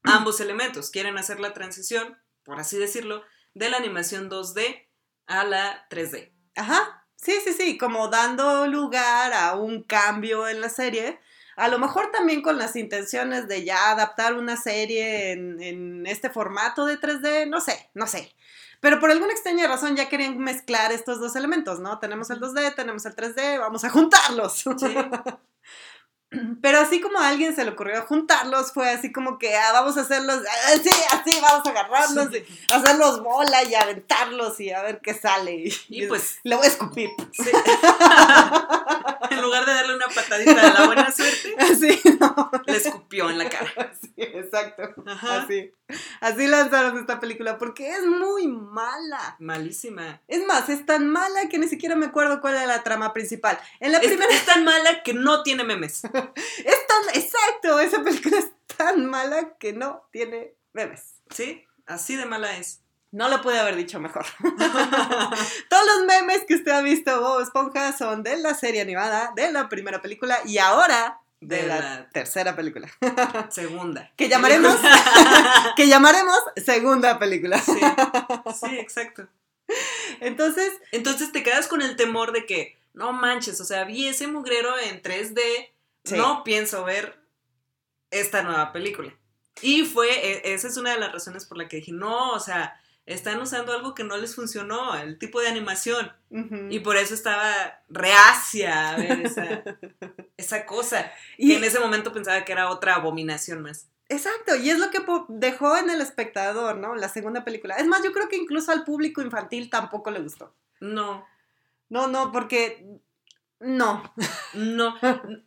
[0.03, 0.91] ambos elementos.
[0.91, 3.23] Quieren hacer la transición, por así decirlo,
[3.55, 4.89] de la animación 2D
[5.29, 6.33] a la 3D.
[6.57, 11.21] Ajá, sí, sí, sí, como dando lugar a un cambio en la serie.
[11.59, 16.31] A lo mejor también con las intenciones de ya adaptar una serie en, en este
[16.31, 18.33] formato de 3D, no sé, no sé.
[18.81, 21.99] Pero por alguna extraña razón ya querían mezclar estos dos elementos, ¿no?
[21.99, 24.53] Tenemos el 2D, tenemos el 3D, vamos a juntarlos.
[24.53, 24.95] Sí.
[26.63, 29.97] Pero así como a alguien se le ocurrió juntarlos, fue así como que ah, vamos
[29.97, 34.83] a hacerlos, ah, sí, así, vamos a agarrarlos, y hacerlos bola y aventarlos y a
[34.83, 35.55] ver qué sale.
[35.55, 37.11] Y, Y pues- le voy a escupir.
[37.33, 37.51] Sí.
[39.31, 42.51] en lugar de darle una patadita de la buena suerte, Así, no.
[42.67, 43.93] le escupió en la cara.
[44.01, 44.83] Sí, exacto.
[45.07, 45.43] Ajá.
[45.43, 45.73] Así.
[46.21, 49.37] Así lanzaron esta película porque es muy mala.
[49.39, 50.21] Malísima.
[50.27, 53.59] Es más, es tan mala que ni siquiera me acuerdo cuál era la trama principal.
[53.79, 56.03] En la Es, primera es tan mala que no tiene memes.
[56.65, 61.15] Es tan exacto, esa película es tan mala que no tiene bebés.
[61.31, 61.65] ¿Sí?
[61.87, 62.81] Así de mala es.
[63.11, 64.27] No lo pude haber dicho mejor.
[65.71, 69.51] Todos los memes que usted ha visto Bob Esponja son de la serie animada, de
[69.51, 72.89] la primera película y ahora de, De la, la- tercera película.
[73.51, 74.11] Segunda.
[74.17, 74.77] Que llamaremos,
[75.77, 77.59] que llamaremos segunda película.
[77.61, 77.79] Sí,
[78.61, 79.27] sí, exacto.
[80.21, 84.27] Entonces, Entonces te quedas con el temor de que, no manches, o sea, vi ese
[84.27, 85.71] mugrero en 3D,
[86.09, 86.17] Sí.
[86.17, 87.19] no pienso ver
[88.11, 89.13] esta nueva película.
[89.61, 92.41] Y fue, e- esa es una de las razones por la que dije, no, o
[92.41, 96.13] sea, están usando algo que no les funcionó, el tipo de animación.
[96.71, 99.63] Y por eso estaba reacia a ver esa,
[100.37, 101.11] esa cosa.
[101.37, 103.89] Y- Que en ese momento pensaba que era otra abominación más.
[104.11, 106.95] Exacto, y es lo que dejó en el espectador, ¿no?
[106.95, 107.75] La segunda película.
[107.77, 110.55] Es más, yo creo que incluso al público infantil tampoco le gustó.
[110.81, 111.27] No,
[111.91, 112.87] No, no, porque
[113.61, 114.15] no.
[114.55, 114.97] no.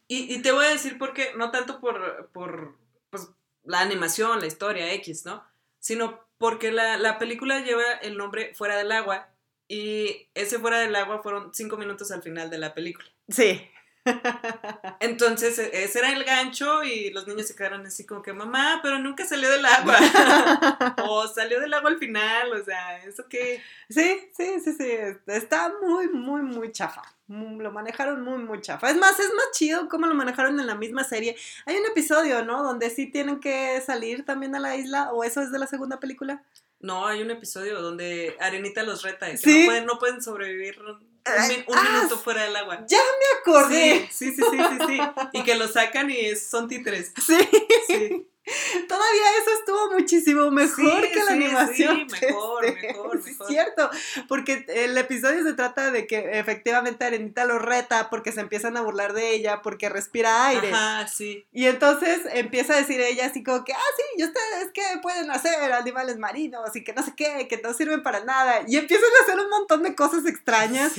[0.07, 2.77] Y, y te voy a decir por qué, no tanto por, por
[3.09, 3.29] pues,
[3.63, 5.43] la animación, la historia X, ¿no?
[5.79, 9.29] Sino porque la, la película lleva el nombre Fuera del Agua
[9.67, 13.07] y ese Fuera del Agua fueron cinco minutos al final de la película.
[13.29, 13.70] Sí.
[14.99, 18.79] Entonces e- ese era el gancho y los niños se quedaron así como que, mamá,
[18.81, 19.97] pero nunca salió del agua.
[21.07, 23.61] o salió del agua al final, o sea, ¿eso qué?
[23.89, 24.89] Sí, sí, sí, sí.
[25.27, 27.01] Está muy, muy, muy chafa.
[27.27, 28.89] Lo manejaron muy, muy chafa.
[28.89, 31.35] Es más, es más chido cómo lo manejaron en la misma serie.
[31.65, 32.63] Hay un episodio, ¿no?
[32.63, 35.99] Donde sí tienen que salir también a la isla, o eso es de la segunda
[35.99, 36.43] película.
[36.81, 39.61] No, hay un episodio donde Arenita los reta que Sí.
[39.61, 42.83] no, pueden, no pueden sobrevivir un, Ah, minuto fuera del agua.
[42.89, 44.09] Me acordé.
[44.11, 45.01] Sí, sí, sí, sí, sí, sí.
[45.33, 47.13] Y que los sacan y son títeres.
[47.25, 47.37] Sí.
[47.87, 48.27] Sí.
[48.87, 52.07] Todavía eso estuvo muchísimo mejor Sí, que la sí, animación.
[52.09, 53.17] sí, mejor, Este, mejor.
[53.17, 53.89] Es cierto,
[54.27, 58.81] porque el episodio se trata de que efectivamente Arenita lo reta porque se empiezan a
[58.81, 60.71] burlar de ella porque respira aire.
[60.73, 61.45] Ajá, sí.
[61.51, 65.29] Y entonces empieza a decir ella así como que, ah, sí, y ustedes que pueden
[65.31, 68.61] hacer animales marinos y que no sé qué, que no sirven para nada.
[68.67, 70.93] Y empiezan a hacer un montón de cosas extrañas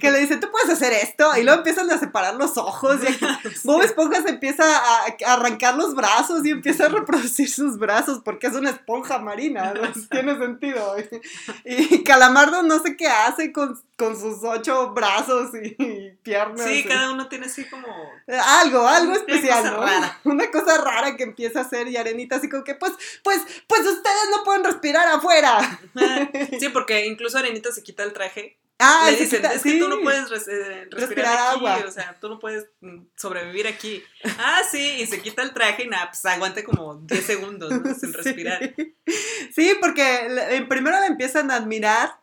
[0.00, 1.36] que le dicen, tú puedes hacer esto.
[1.36, 3.26] Y luego empiezan a separar los ojos y aquí
[3.64, 8.54] Bob Esponja se empieza a arrancar los brazos y empieza reproducir sus brazos porque es
[8.54, 10.96] una esponja marina, no tiene sentido.
[11.64, 16.66] Y Calamardo no sé qué hace con, con sus ocho brazos y, y piernas.
[16.66, 17.86] Sí, y- cada uno tiene así como.
[18.28, 19.80] Algo, algo Una especial, cosa ¿no?
[19.82, 20.20] rara.
[20.24, 22.92] Una cosa rara que empieza a hacer y Arenita así como que, pues,
[23.22, 25.80] pues, pues ustedes no pueden respirar afuera.
[26.60, 28.58] Sí, porque incluso Arenita se quita el traje.
[28.80, 29.78] Ah, Le dicen, es que sí.
[29.78, 31.84] tú no puedes res- eh, respirar, Respirar aquí, agua.
[31.86, 34.02] o sea, tú no puedes mm, sobrevivir aquí.
[34.38, 37.94] Ah, sí, y se quita el traje y nada, pues aguante como 10 segundos, ¿no?
[37.94, 38.74] Sin respirar.
[39.54, 42.18] Sí, porque le- eh, primero la empiezan a admirar,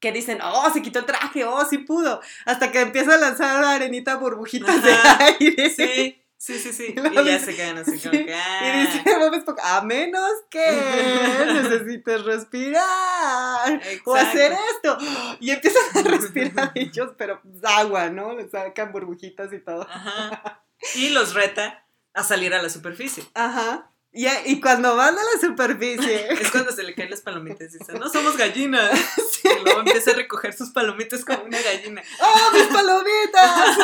[0.00, 3.62] que dicen, oh, se quitó el traje, oh, sí pudo, hasta que empieza a lanzar
[3.62, 5.68] a Arenita burbujitas de Ajá, aire.
[5.70, 6.94] Sí, Sí, sí, sí.
[6.96, 8.30] Y Y ya dice- se quedan así sí, como que.
[8.30, 8.88] Y Ah.
[8.90, 10.64] dice Bob Esponja, a menos que
[11.52, 14.96] necesites respirar o hacer esto.
[15.38, 18.32] Y empiezan a respirar ellos, pero pues, agua, ¿no?
[18.34, 19.82] Le sacan burbujitas y todo.
[19.90, 20.62] Ajá.
[20.94, 23.22] Y los reta a salir a la superficie.
[23.34, 23.89] Ajá.
[24.12, 27.78] Y, y cuando van a la superficie, Es cuando se le caen las palomitas y
[27.78, 28.90] dice, no somos gallinas.
[29.42, 32.02] Y luego empieza a recoger sus palomitas como una gallina.
[32.20, 33.78] ¡oh, mis palomitas!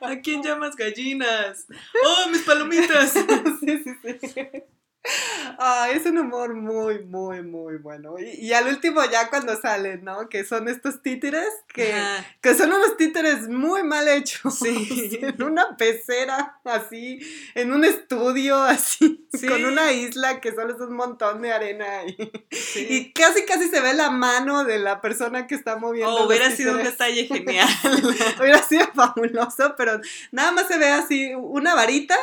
[0.00, 1.66] ¿A quién llamas gallinas?
[2.04, 3.12] ¡Oh, mis palomitas!
[3.12, 4.64] sí, sí, sí.
[5.58, 8.18] Ah, es un humor muy, muy, muy bueno.
[8.18, 10.28] Y, y al último ya cuando salen, ¿no?
[10.28, 11.94] Que son estos títeres, que,
[12.40, 14.58] que son unos títeres muy mal hechos.
[14.58, 15.18] Sí.
[15.24, 17.18] En una pecera, así,
[17.54, 19.46] en un estudio, así, Sí.
[19.46, 22.04] con una isla que solo es un montón de arena.
[22.06, 22.86] Y, Sí.
[22.88, 26.14] y casi, casi se ve la mano de la persona que está moviendo.
[26.14, 27.68] Oh, hubiera sido un detalle genial.
[28.40, 30.00] Hubiera sido fabuloso, pero
[30.32, 32.16] nada más se ve así una varita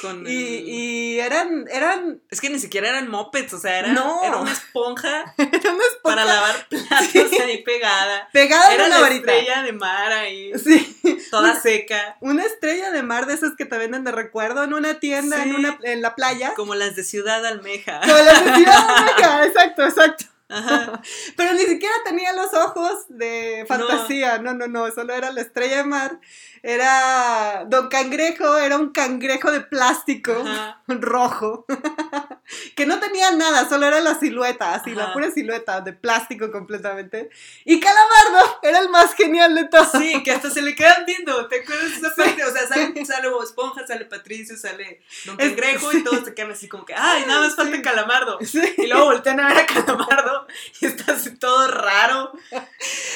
[0.00, 3.88] Con y, el- y eran, eran, Es que ni siquiera eran mopeds, o sea, era,
[3.88, 4.22] No.
[4.22, 7.38] era una esponja era una esponja para lavar platos Sí.
[7.40, 8.28] ahí pegada.
[8.32, 9.32] pegada en Era una varita.
[9.32, 10.96] estrella de mar ahí, Sí,
[11.30, 15.00] toda seca, una estrella de mar de esas que te venden de recuerdo en una
[15.00, 15.48] tienda, Sí.
[15.48, 16.54] en, una, en la playa.
[16.54, 18.00] como las de Ciudad Almeja.
[18.00, 20.24] Como la de Ciudad Almeja, exacto, exacto.
[20.48, 21.00] Ajá.
[21.36, 25.78] Pero ni siquiera tenía los ojos de fantasía, no, no, no, solo era la estrella
[25.78, 26.20] de mar.
[26.62, 30.82] Era Don Cangrejo, era un cangrejo de plástico Ajá.
[30.88, 31.66] rojo,
[32.76, 37.30] que no tenía nada, solo era la silueta, así, la pura silueta de plástico completamente.
[37.64, 39.92] Y Calamardo era el más genial de todos.
[39.92, 42.44] Sí, que hasta se le quedan viendo, ¿te acuerdas de esa parte?
[42.44, 45.98] O sea, sale, sale Bob Esponja, sale Patricio, sale Don Cangrejo sí.
[45.98, 47.82] y todos se quedan así como que, ay, nada más falta Sí.
[47.82, 48.38] Calamardo.
[48.78, 50.46] Y luego voltean a ver a Calamardo
[50.80, 52.32] y está así todo raro.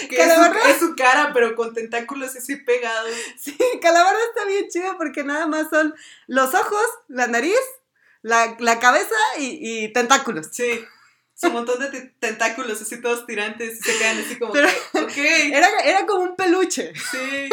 [0.08, 3.12] Que es su, es su cara, pero con tentáculos así pegados.
[3.38, 5.94] Sí, Calamardo está bien chido porque nada más son
[6.26, 7.56] los ojos, la nariz,
[8.22, 10.48] la, la cabeza y, y tentáculos.
[10.52, 10.84] Sí.
[11.34, 14.68] Su montón de te- tentáculos así todos tirantes y se quedan así como Pero-
[15.14, 15.48] que.
[15.48, 16.92] Era, era como un peluche.
[17.10, 17.48] Sí.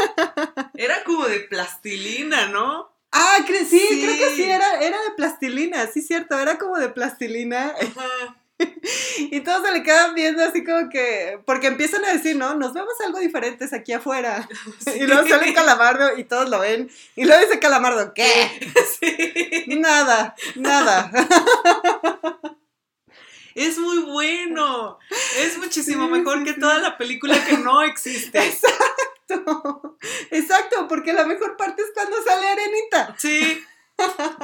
[0.75, 2.91] Era como de plastilina, ¿no?
[3.11, 4.01] Ah, cre- sí, Sí.
[4.03, 7.69] creo que sí, era, era de plastilina, sí, cierto, era como de plastilina.
[7.81, 8.35] Ajá.
[9.31, 12.73] Y todos se le quedan viendo así como que, porque empiezan a decir, no, nos
[12.73, 14.47] vemos algo diferentes aquí afuera.
[14.95, 16.89] Y luego sale Calamardo y todos lo ven.
[17.15, 18.31] Y luego dice Calamardo, ¿qué?
[18.99, 19.65] Sí.
[19.77, 21.11] Nada, nada.
[23.55, 24.99] Es muy bueno.
[25.37, 28.39] Es muchísimo Sí, mejor que toda la película que no existe.
[28.39, 29.97] Exacto,
[30.31, 33.15] exacto, porque la mejor parte es cuando sale Arenita.
[33.17, 33.63] Sí.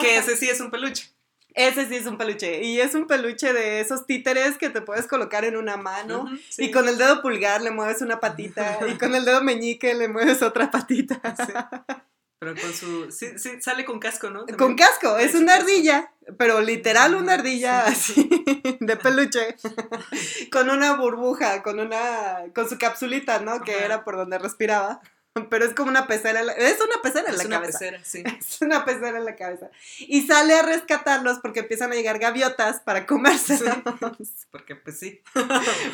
[0.01, 1.14] Que ese sí es un peluche.
[1.56, 2.63] Ese sí es un peluche.
[2.63, 6.26] Y es un peluche de esos títeres que te puedes colocar en una mano.
[6.50, 6.65] Sí.
[6.65, 8.78] Y con el dedo pulgar le mueves una patita.
[8.88, 11.20] y con el dedo meñique le mueves otra patita.
[11.38, 11.54] Sí.
[12.38, 13.10] Pero con su.
[13.12, 14.39] Sí, sí, sale con casco, ¿no?
[14.39, 14.58] También.
[14.58, 18.30] Con casco, es una ardilla, pero literal una ardilla Sí.
[18.62, 19.56] así, de peluche,
[20.52, 23.62] con una burbuja, con una, con su capsulita, ¿no?
[23.62, 23.86] Que Ajá.
[23.86, 25.00] era por donde respiraba,
[25.50, 27.80] pero es como una pecera, es una pecera en Es la una cabeza.
[27.80, 28.24] pecera, sí.
[28.39, 29.69] Es una pecera en la cabeza.
[30.00, 33.76] Y sale a rescatarlos porque empiezan a llegar gaviotas para comérselos.
[34.52, 35.21] Porque pues sí.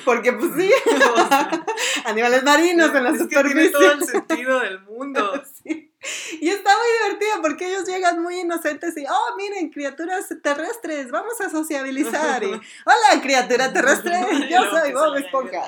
[0.06, 0.72] Porque pues sí,
[1.16, 1.66] O sea,
[2.06, 5.44] animales marinos en la es que tiene todo el sentido del mundo.
[5.64, 5.92] Sí.
[6.40, 11.40] Y está muy divertido porque ellos llegan muy inocentes y, oh, miren, criaturas terrestres, vamos
[11.42, 12.44] a sociabilizar.
[12.44, 15.62] Y, hola, criatura terrestre, yo soy Bob Esponja.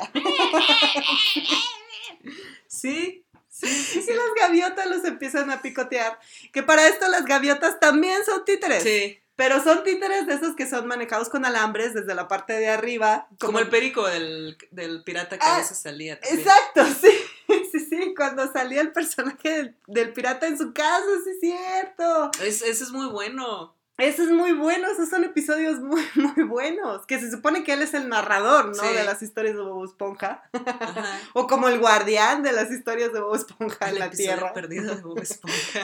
[2.67, 3.22] Sí,
[3.67, 4.11] sí, sí.
[4.11, 6.19] Y las gaviotas los empiezan a picotear.
[6.51, 8.83] Que para esto las gaviotas también son títeres.
[8.83, 9.19] Sí.
[9.35, 13.27] Pero son títeres de esos que son manejados con alambres desde la parte de arriba.
[13.39, 16.39] Como el perico del, del pirata que Ah, a veces salía también.
[16.47, 17.57] Exacto, sí.
[17.71, 22.31] Sí, sí, cuando salía el personaje del, del pirata en su casa, sí es cierto.
[22.43, 23.75] Es, ese es muy bueno.
[23.97, 27.05] Eso es muy bueno, esos son episodios muy, muy buenos.
[27.05, 28.83] Que se supone que él es el narrador, ¿no?
[28.83, 28.93] Sí.
[28.93, 30.43] De las historias de Bob Esponja.
[30.51, 31.19] Ajá.
[31.33, 34.53] O como el guardián de las historias de Bob Esponja en la Tierra.
[34.53, 35.57] perdido de Bob Esponja.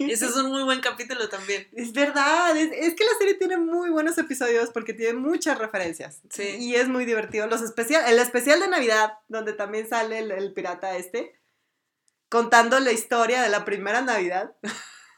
[0.00, 1.66] Ese es un muy buen capítulo también.
[1.72, 6.20] Es verdad, es, es que la serie tiene muy buenos episodios porque tiene muchas referencias.
[6.30, 6.56] Sí.
[6.58, 7.46] Y es muy divertido.
[7.46, 11.38] Los especial, el especial de Navidad, donde también sale el, el pirata este,
[12.28, 14.54] contando la historia de la primera Navidad.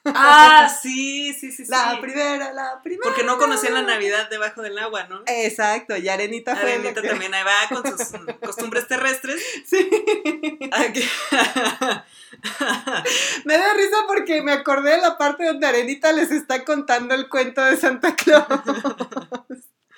[0.07, 1.71] Ah, sí, sí, sí, sí.
[1.71, 3.03] La primera, la primera.
[3.05, 5.23] Porque no conocían la Navidad debajo del agua, ¿no?
[5.27, 8.09] Exacto, y Arenita fue Arenita que- también ahí va con sus
[8.40, 9.43] costumbres terrestres.
[9.67, 9.88] Sí.
[10.73, 11.09] Aquí-
[13.45, 17.29] Me da risa porque me acordé de la parte donde Arenita les está contando el
[17.29, 18.47] cuento de Santa Claus.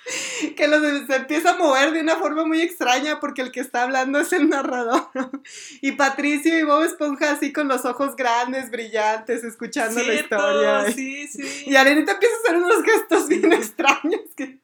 [0.55, 3.83] que los se, empieza a mover de una forma muy extraña porque el que está
[3.83, 5.07] hablando es el narrador.
[5.81, 10.91] Y Patricio y Bob Esponja así con los ojos grandes, brillantes, escuchando la Cierto, historia.
[10.95, 11.63] Sí, sí.
[11.67, 14.59] Y Arenita empieza a hacer unos gestos bien extraños que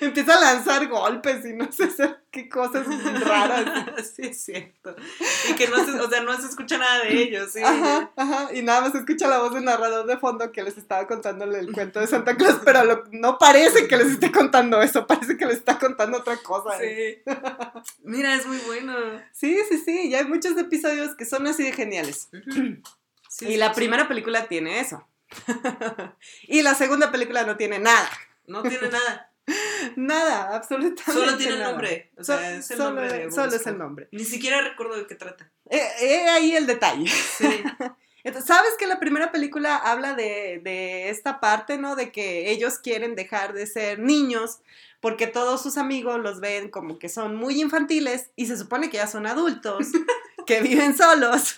[0.00, 1.90] empieza a lanzar golpes y no sé
[2.44, 2.86] qué cosas
[3.24, 4.12] raras.
[4.16, 4.94] sí, es cierto.
[5.50, 7.60] Y que no se, o sea, no se escucha nada de ellos, sí.
[7.62, 8.48] Ajá, ajá.
[8.54, 11.58] Y nada más se escucha la voz del narrador de fondo que les estaba contándole
[11.58, 15.36] el cuento de Santa Claus, pero lo- no parece que les esté contando eso, parece
[15.36, 16.82] que les está contando otra cosa.
[16.82, 17.22] ¿eh?
[17.26, 17.32] Sí.
[18.04, 18.94] Mira, es muy bueno.
[19.32, 20.10] Sí, sí, sí.
[20.10, 22.28] Ya hay muchos episodios que son así de geniales.
[23.30, 23.74] Sí, y sí, la sí.
[23.74, 25.06] primera película tiene eso.
[26.44, 28.08] y la segunda película no tiene nada.
[28.46, 29.27] No tiene nada.
[29.96, 31.70] Nada, absolutamente Solo tiene el nada.
[31.72, 32.10] nombre.
[32.16, 34.08] O So- sea, es el solo, nombre de solo es el nombre.
[34.12, 35.50] Ni siquiera recuerdo de qué trata.
[35.70, 37.06] Eh, eh, ahí el detalle.
[37.08, 37.46] Sí.
[38.24, 41.96] Entonces, ¿sabes que la primera película habla de, de esta parte, ¿no?
[41.96, 44.58] De que ellos quieren dejar de ser niños
[45.00, 48.96] porque todos sus amigos los ven como que son muy infantiles y se supone que
[48.96, 49.86] ya son adultos,
[50.48, 51.56] que viven solos,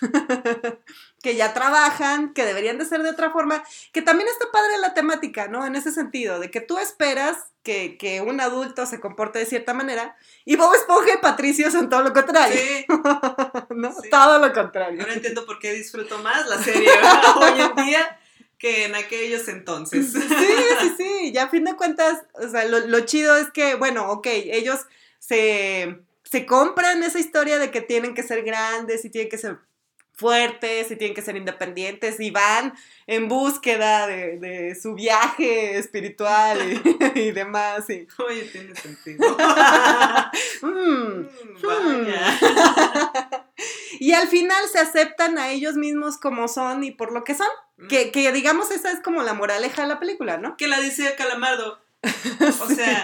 [1.23, 3.63] que ya trabajan, que deberían de ser de otra forma,
[3.93, 5.65] que también está padre la temática, ¿no?
[5.65, 9.73] En ese sentido, de que tú esperas que, que un adulto se comporte de cierta
[9.73, 12.85] manera y Bob Esponja y Patricio son todo lo contrario, Sí.
[13.69, 13.93] ¿no?
[13.93, 14.09] Sí.
[14.09, 14.99] Todo lo contrario.
[14.99, 16.89] Ahora entiendo por qué disfruto más la serie
[17.37, 18.19] hoy en día
[18.57, 20.11] que en aquellos entonces.
[20.11, 20.21] Sí,
[20.81, 21.31] sí, sí.
[21.31, 24.81] Ya a fin de cuentas, o sea, lo, lo chido es que, bueno, ok, ellos
[25.17, 26.01] se,
[26.31, 29.59] se compran esa historia de que tienen que ser grandes y tienen que ser
[30.13, 32.73] fuertes y tienen que ser independientes y van
[33.07, 37.89] en búsqueda de, de su viaje espiritual y, y demás.
[37.89, 39.37] Y, Oye, tiene sentido.
[40.61, 42.39] mm, Mm, Vaya.
[43.99, 47.47] y al final se aceptan a ellos mismos como son y por lo que son.
[47.89, 50.55] Que, que digamos, esa es como la moraleja de la película, ¿no?
[50.55, 51.79] que la decía Calamardo.
[52.61, 53.03] O sea,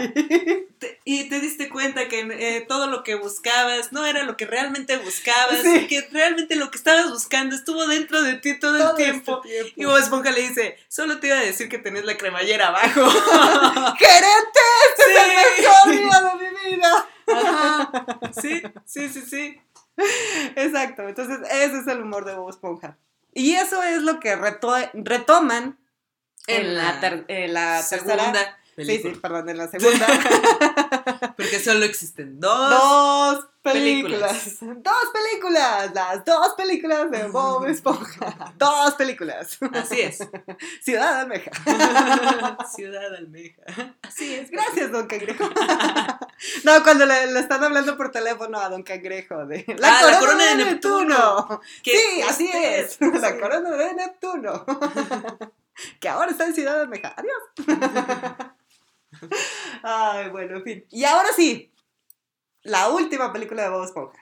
[0.80, 4.46] te- y te diste cuenta que eh, todo lo que buscabas no era lo que
[4.46, 5.76] realmente buscabas, Sí.
[5.82, 9.42] y que realmente lo que estabas buscando estuvo dentro de ti todo, Todo el tiempo.
[9.44, 9.74] este tiempo.
[9.82, 13.02] Y Bob Esponja le dice, solo te iba a decir que tenías la cremallera abajo.
[13.98, 14.60] ¡Gerente!
[14.90, 17.10] ¡Este es el mejor día de mi vida!
[17.36, 17.92] Ajá.
[18.42, 19.62] Sí, sí, sí, sí.
[20.56, 22.98] Exacto, entonces ese es el humor de Bob Esponja.
[23.34, 25.78] Y eso es lo que reto- retoman
[26.48, 29.14] en, la, ter- en la segunda Sí, película.
[29.14, 30.08] sí, perdón, en la segunda.
[31.36, 32.70] Porque solo existen dos.
[32.70, 34.32] dos películas.
[34.34, 34.84] películas.
[34.84, 35.92] Dos películas.
[35.94, 38.54] Las dos películas de Bob Esponja.
[38.58, 39.58] Dos películas.
[39.74, 40.20] Así es.
[40.82, 41.52] Ciudad Almeja.
[42.76, 43.62] Ciudad Almeja.
[44.04, 44.50] Así es.
[44.52, 45.50] Gracias, don Cangrejo.
[46.64, 50.46] No, cuando le, le están hablando por teléfono a don Cangrejo de Ah, la corona
[50.46, 51.62] de Neptuno.
[51.84, 52.98] Sí, así es.
[53.02, 53.40] La sí.
[53.40, 54.66] corona de Neptuno.
[56.00, 57.14] Que ahora está en Ciudad Almeja.
[57.16, 58.52] Adiós.
[59.84, 60.86] Ay, bueno, en fin.
[60.92, 61.72] Y ahora sí,
[62.64, 64.20] la última película de Bob Esponja.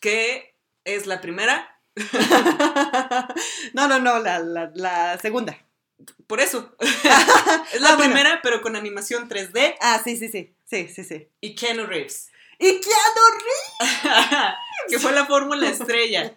[0.00, 0.54] Que
[0.84, 1.80] es la primera.
[3.74, 5.56] No, no, no, la, la, la segunda.
[6.26, 6.74] Por eso.
[6.80, 7.04] es
[7.80, 8.12] la Ah, bueno.
[8.12, 10.54] primera, pero con animación 3D Ah, sí, sí, sí.
[10.64, 11.28] Sí, sí, sí.
[11.40, 12.30] y Keanu Reeves.
[12.58, 14.54] Y Keanu Reeves.
[14.88, 16.32] que fue la fórmula estrella.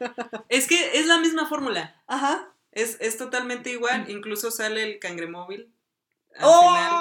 [0.49, 2.01] Es que es la misma fórmula.
[2.07, 2.53] Ajá.
[2.71, 4.09] Es, es totalmente igual.
[4.09, 5.73] Incluso sale el cangremóvil.
[6.35, 6.91] Al final.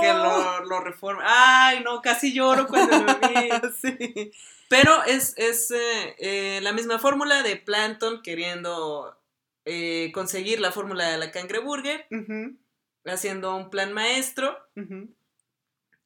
[0.00, 1.22] Que lo, lo reforma.
[1.24, 3.50] Ay, no, casi lloro cuando lo vi.
[3.80, 4.32] sí.
[4.68, 9.16] Pero es, es eh, eh, la misma fórmula de Plankton queriendo
[9.64, 12.06] eh, conseguir la fórmula de la cangreburger,
[13.06, 14.58] haciendo un plan maestro.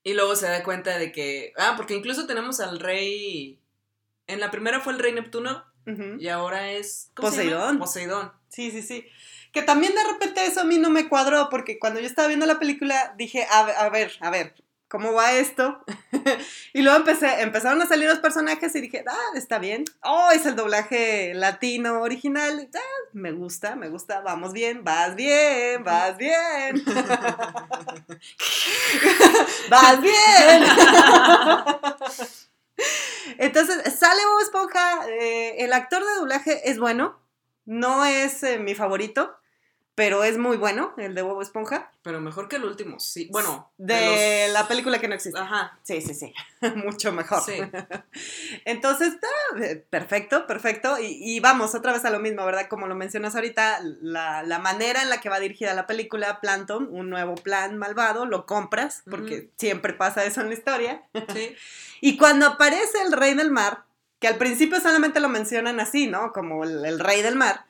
[0.05, 1.53] Y luego se da cuenta de que.
[1.57, 3.59] Ah, porque incluso tenemos al rey.
[4.27, 5.65] En la primera fue el rey Neptuno
[6.19, 7.11] y ahora es.
[7.15, 7.79] Poseidón.
[7.79, 8.33] Poseidón.
[8.49, 9.07] Sí, sí, sí.
[9.53, 12.47] Que también de repente eso a mí no me cuadró, porque cuando yo estaba viendo
[12.47, 14.55] la película dije, a, ver- a ver, a ver,
[14.89, 15.85] ¿cómo va esto?
[16.73, 19.85] y luego empecé, empezaron a salir los personajes y dije, ah, está bien.
[20.03, 22.71] Oh, es el doblaje latino original.
[22.75, 22.79] Ah,
[23.13, 26.83] me gusta, me gusta, vamos bien, vas bien, vas bien.
[29.71, 30.63] vas bien.
[33.39, 37.21] Entonces, sale Bob Esponja, eh, el actor de doblaje es bueno,
[37.65, 39.35] no es eh, mi favorito,
[39.95, 43.29] pero es muy bueno, el de Bob Esponja, Pero mejor que el último, sí.
[43.31, 45.39] Bueno, de los- la película que no existe.
[45.39, 45.79] Ajá.
[45.83, 46.33] Sí, sí, sí,
[46.77, 47.43] mucho mejor.
[47.45, 47.61] Sí.
[48.65, 49.15] Entonces,
[49.61, 50.99] eh, perfecto, perfecto.
[50.99, 52.69] Y, y vamos otra vez a lo mismo, ¿verdad?
[52.69, 56.89] Como lo mencionas ahorita, la, la manera en la que va dirigida la película, Planton,
[56.91, 61.03] un nuevo plan malvado, lo compras, porque siempre pasa eso en la historia.
[61.35, 61.55] Sí.
[62.05, 63.85] Y cuando aparece el rey del mar,
[64.19, 66.33] que al principio solamente lo mencionan así, ¿no?
[66.33, 67.65] Como el, el rey del mar,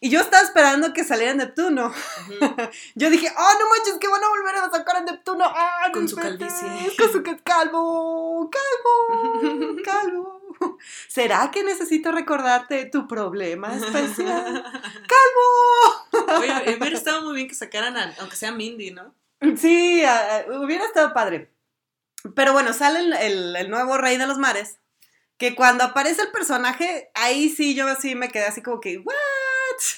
[0.00, 1.86] Y yo estaba esperando que saliera Neptuno.
[1.86, 2.56] Ujú.
[2.96, 5.44] Yo dije, oh, no manches, que van a volver a sacar a Neptuno.
[5.46, 6.68] ¡Ah, Con su calvicie.
[6.98, 10.78] Con su ca- calvo, calvo, calvo.
[11.08, 14.62] ¿Será que necesito recordarte tu problema especial?
[16.12, 16.38] ¡Calvo!
[16.40, 19.14] Oye, hubiera estado muy bien que sacaran, a- aunque sea Mindy, ¿no?
[19.56, 20.02] Sí,
[20.62, 21.50] hubiera estado padre.
[22.34, 24.78] Pero bueno, sale el, el- el nuevo rey de los mares.
[25.38, 29.04] Que cuando aparece el personaje, ahí sí yo sí me quedé así como que,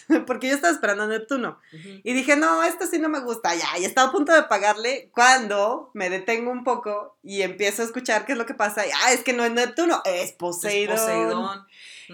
[0.08, 0.22] ¿what?
[0.26, 1.60] Porque yo estaba esperando a Neptuno.
[1.72, 3.54] Y dije, no, esto sí no me gusta.
[3.54, 7.84] Ya, y estaba a punto de pagarle cuando me detengo un poco y empiezo a
[7.86, 8.86] escuchar qué es lo que pasa.
[8.86, 10.96] Y, ah, es que no es Neptuno, es Es Poseidón.
[10.96, 11.66] Poseidón.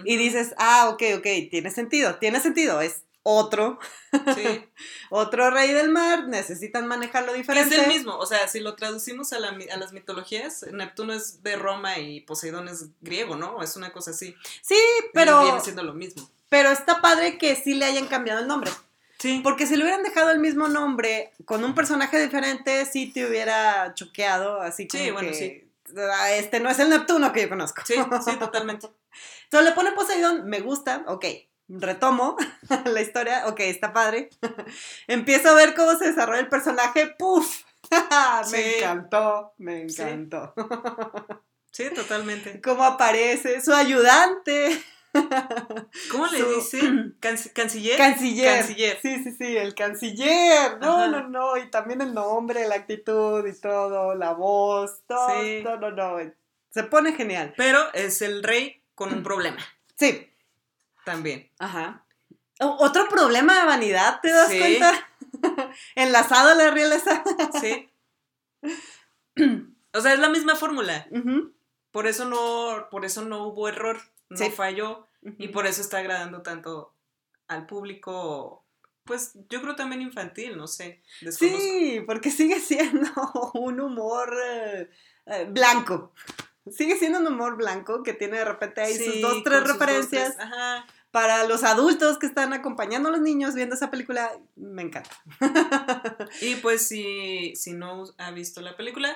[0.03, 2.81] Y dices, ah, ok, ok, tiene sentido, tiene sentido.
[2.81, 3.79] Es otro,
[4.35, 4.65] Sí.
[5.09, 7.75] otro rey del mar, necesitan manejarlo Que es diferente.
[7.81, 11.55] el mismo, o sea, si lo traducimos a, la a las mitologías, Neptuno es de
[11.55, 13.63] Roma y Poseidón es griego, ¿no?
[13.63, 14.35] Es una cosa así.
[14.61, 16.29] Sí, Y pero, Viene siendo lo mismo.
[16.55, 18.71] Pero está padre que sí le hayan cambiado el nombre.
[19.19, 19.41] Sí.
[19.43, 23.93] Porque si le hubieran dejado el mismo nombre con un personaje diferente, sí te hubiera
[23.93, 25.69] choqueado, así como Sí, bueno, que, sí.
[26.13, 27.81] "Ah, este no es el Neptuno que yo conozco.
[27.85, 28.87] Sí, sí, totalmente.
[29.43, 31.25] Entonces le pone Poseidón, me gusta, ok.
[31.67, 32.37] Retomo
[32.85, 34.29] la historia, ok, está padre.
[35.07, 37.63] Empiezo a ver cómo se desarrolla el personaje, ¡puf!
[37.91, 38.73] me Sí.
[38.77, 40.01] encantó, me Sí.
[40.03, 40.53] encantó.
[41.71, 42.61] Sí, totalmente.
[42.61, 44.81] Cómo aparece su ayudante,
[46.11, 46.79] ¿Cómo le dice?
[47.21, 47.97] Canc- ¿Canciller?
[47.97, 48.59] canciller.
[48.59, 48.99] Canciller.
[49.01, 50.79] Sí, sí, sí, el canciller.
[50.79, 51.07] No, Ajá.
[51.07, 55.61] no, no, y también el nombre, la actitud y todo, la voz, todo, Sí.
[55.63, 56.17] no, no, no.
[56.71, 57.53] Se pone genial.
[57.57, 59.59] Pero es el rey con un problema
[59.97, 60.29] Sí,
[61.05, 61.49] también.
[61.59, 62.05] Ajá.
[62.59, 64.59] Otro problema de vanidad, ¿te das Sí.
[64.59, 65.09] cuenta?
[65.95, 67.23] Enlazado a la realeza.
[67.61, 67.89] Sí.
[69.93, 71.07] O sea, es la misma fórmula.
[71.91, 73.97] Por eso no, por eso no hubo error,
[74.29, 74.49] no Sí.
[74.51, 75.07] falló.
[75.37, 76.93] Y por eso está agradando tanto
[77.47, 78.63] al público,
[79.03, 81.01] pues yo creo también infantil, no sé.
[81.21, 81.59] Desconozco.
[81.59, 83.09] Sí, porque sigue siendo
[83.55, 84.89] un humor eh,
[85.25, 86.13] eh, blanco.
[86.71, 90.35] Sigue siendo un humor blanco que tiene de repente ahí sus dos, tres dos, referencias.
[90.35, 90.85] tres- Ajá.
[91.11, 95.09] Para los adultos que están acompañando a los niños viendo esa película, me encanta.
[96.41, 99.15] Y pues si, si no ha visto la película,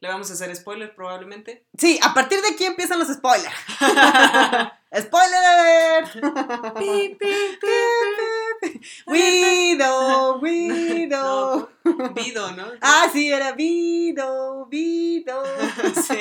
[0.00, 1.64] le vamos a hacer spoiler probablemente.
[1.76, 3.54] Sí, a partir de aquí empiezan los spoilers.
[4.98, 6.04] ¡Spoiler!
[6.78, 8.80] Pi, pi, pi.
[9.06, 11.68] Widow, Widow.
[11.84, 12.66] No, Vido, ¿no?
[12.80, 15.42] Ah, sí, era Vido, Vido.
[16.02, 16.18] Sí.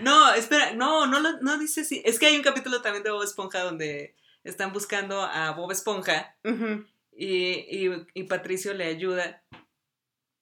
[0.00, 2.02] No, espera, no, no, lo- no dice si.
[2.04, 4.14] Es que hay un capítulo también de Bob Esponja donde
[4.44, 6.36] están buscando a Bob Esponja
[7.16, 9.42] y, y- y Patricio le ayuda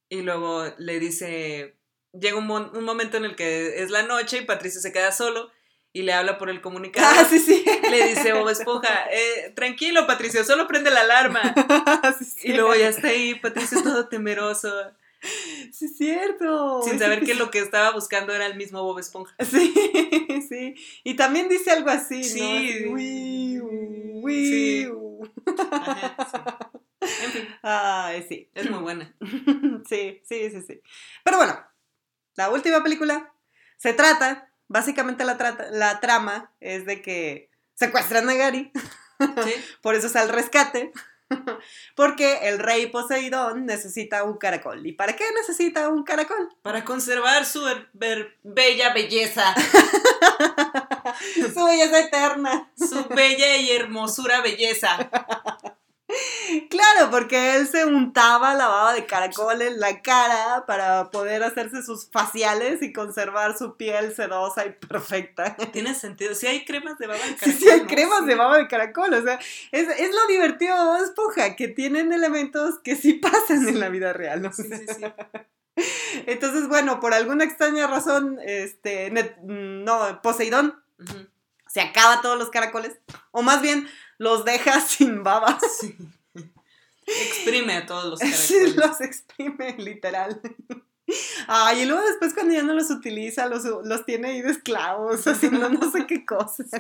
[0.09, 1.77] y luego le dice,
[2.13, 5.13] llega un, mon- un momento en el que es la noche y Patricio se queda
[5.13, 5.51] solo
[5.93, 7.07] y le habla por el comunicado.
[7.19, 7.65] Ah, sí, sí.
[7.91, 11.41] Le dice Bob Esponja, "Eh, tranquilo Patricio, solo prende la alarma.
[12.21, 12.51] Sí.
[12.51, 14.71] Y luego ya está ahí, Patricio todo temeroso,
[15.73, 16.83] Sí, es cierto.
[16.83, 19.35] sin saber que lo que estaba buscando era el mismo Bob Esponja.
[19.51, 19.73] Sí,
[20.49, 20.75] sí.
[21.03, 23.03] Y también dice algo así, ¿no?
[24.23, 24.89] Sí.
[25.71, 26.16] Ajá,
[27.69, 28.49] Ay, sí.
[28.55, 29.13] es muy buena.
[29.89, 30.81] Sí, sí, sí, sí.
[31.25, 31.59] Pero bueno,
[32.37, 33.33] la última película
[33.77, 38.71] se trata, básicamente la, trata, la trama es de que secuestran a Gary,
[39.45, 39.55] Sí.
[39.83, 40.93] por eso es al rescate,
[41.97, 44.87] porque el rey Poseidón necesita un caracol.
[44.87, 46.49] ¿Y para qué necesita un caracol?
[46.63, 47.65] Para conservar su
[48.45, 49.55] bella belleza,
[51.55, 52.71] Su belleza eterna.
[52.77, 55.11] su bella y hermosura belleza.
[56.71, 61.83] Claro, porque él se untaba la baba de caracol en la cara para poder hacerse
[61.83, 65.57] sus faciales y conservar su piel sedosa y perfecta.
[65.73, 66.35] Tiene sentido.
[66.35, 67.59] Si hay cremas de baba de Sí, caracol.
[67.61, 67.87] sí, hay ¿no?
[67.89, 68.27] cremas Sí.
[68.27, 69.41] de baba de caracol, o sea,
[69.73, 74.13] es, es lo divertido de Esponja, que tienen elementos que sí pasan en la vida
[74.13, 74.53] real, ¿no?
[74.53, 75.05] Sí, sí, sí.
[76.27, 80.81] Entonces, bueno, por alguna extraña razón, este, Net- no, Poseidón
[81.69, 82.97] se acaba todos los caracoles,
[83.33, 83.87] o más bien
[84.19, 85.97] los deja sin baba, Sí.
[87.07, 88.77] Exprime a todos los Sí, caracoles.
[88.77, 90.41] los exprime, literal.
[91.47, 95.25] Ay, y luego después cuando ya no los utiliza, los, los tiene ahí de esclavos,
[95.27, 96.67] haciendo no sé qué cosas.
[96.69, 96.79] Sí.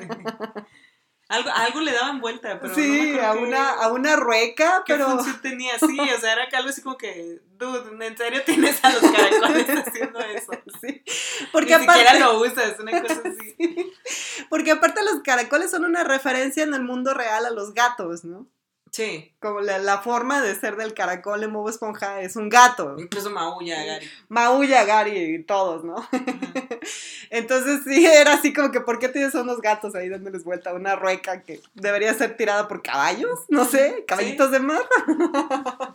[1.28, 4.94] Algo, algo le daban vuelta, pero no me sí, a una, a una rueca, ¿Qué
[4.94, 5.10] pero...
[5.10, 5.76] función tenía?
[5.78, 9.66] Sí, o sea, era algo así como que, dude, ¿en serio tienes a los caracoles
[9.86, 10.52] haciendo eso?
[10.80, 11.02] Sí,
[11.50, 13.54] Porque porque Ni aparte, siquiera lo usas, una cosa así.
[13.58, 13.92] Sí,
[14.48, 18.46] porque aparte los caracoles son una referencia en el mundo real a los gatos, ¿no?
[18.96, 22.96] Sí, Como la, la forma de ser del caracol en Bob Esponja es un gato.
[22.98, 24.10] incluso maulla, Gary.
[24.30, 25.96] Maulla, Gary y todos, ¿no?
[27.30, 30.72] Entonces sí, era así como que, ¿por qué tienes unos gatos ahí dándoles vuelta?
[30.72, 34.88] Una rueca que debería ser tirada por caballos, no sé, caballitos de mar.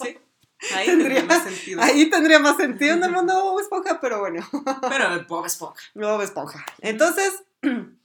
[0.04, 0.20] Sí.
[0.76, 1.82] Ahí tendría, más sentido.
[1.84, 4.48] Ahí tendría más sentido en el mundo Bob Esponja, pero bueno.
[4.90, 5.82] Pero Bob Esponja.
[5.96, 6.64] Bob Esponja.
[6.82, 7.42] Entonces,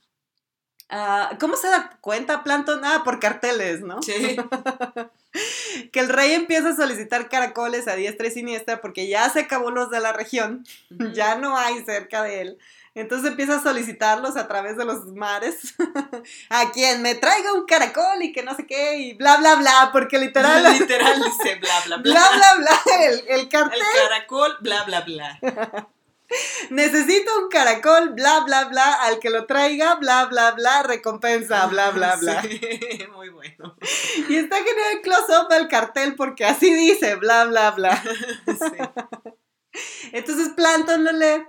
[0.89, 2.83] ah, ¿cómo se da cuenta Planton?
[2.83, 4.01] Ah, por carteles, ¿no?
[4.01, 4.37] Sí.
[5.91, 9.71] que el rey empieza a solicitar caracoles a diestra y siniestra porque ya se acabó
[9.71, 10.65] los de la región,
[11.13, 12.57] ya no hay cerca de él.
[12.97, 15.75] Entonces empieza a solicitarlos a través de los mares.
[16.49, 19.89] a quien me traiga un caracol y que no sé qué, y bla, bla, bla,
[19.93, 20.63] porque literal.
[20.79, 22.11] literal dice bla, bla, bla.
[22.11, 23.05] Bla, bla, bla.
[23.05, 23.79] El, el cartel.
[23.79, 25.89] El caracol, bla, bla, bla.
[26.69, 31.91] Necesito un caracol, bla, bla, bla, al que lo traiga, bla, bla, bla, recompensa, bla,
[31.91, 32.41] bla, bla.
[32.41, 32.59] Sí,
[33.15, 33.77] muy bueno.
[34.27, 38.03] Y está genial el close-up del cartel porque así dice, bla, bla, bla.
[38.47, 40.09] Sí.
[40.11, 41.45] Entonces Planton lo lee,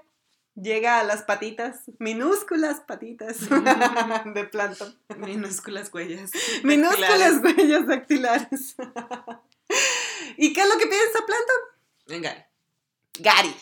[0.54, 3.38] llega a las patitas, minúsculas patitas
[4.34, 4.98] de Planton.
[5.16, 6.30] Minúsculas huellas.
[6.62, 8.76] Minúsculas huellas dactilares.
[10.36, 11.56] ¿Y qué es lo que piensa Planton?
[12.06, 12.48] Venga.
[13.18, 13.54] Gary.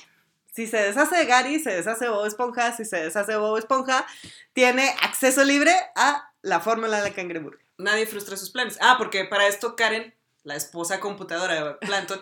[0.56, 2.74] Si se deshace de Gary, se deshace de Bob Esponja.
[2.74, 4.06] Si se deshace de Bob Esponja,
[4.54, 7.60] tiene acceso libre a la fórmula de la cangreburger.
[7.76, 8.78] Nadie frustra sus planes.
[8.80, 10.14] Ah, porque para esto Karen,
[10.46, 11.76] la esposa computadora de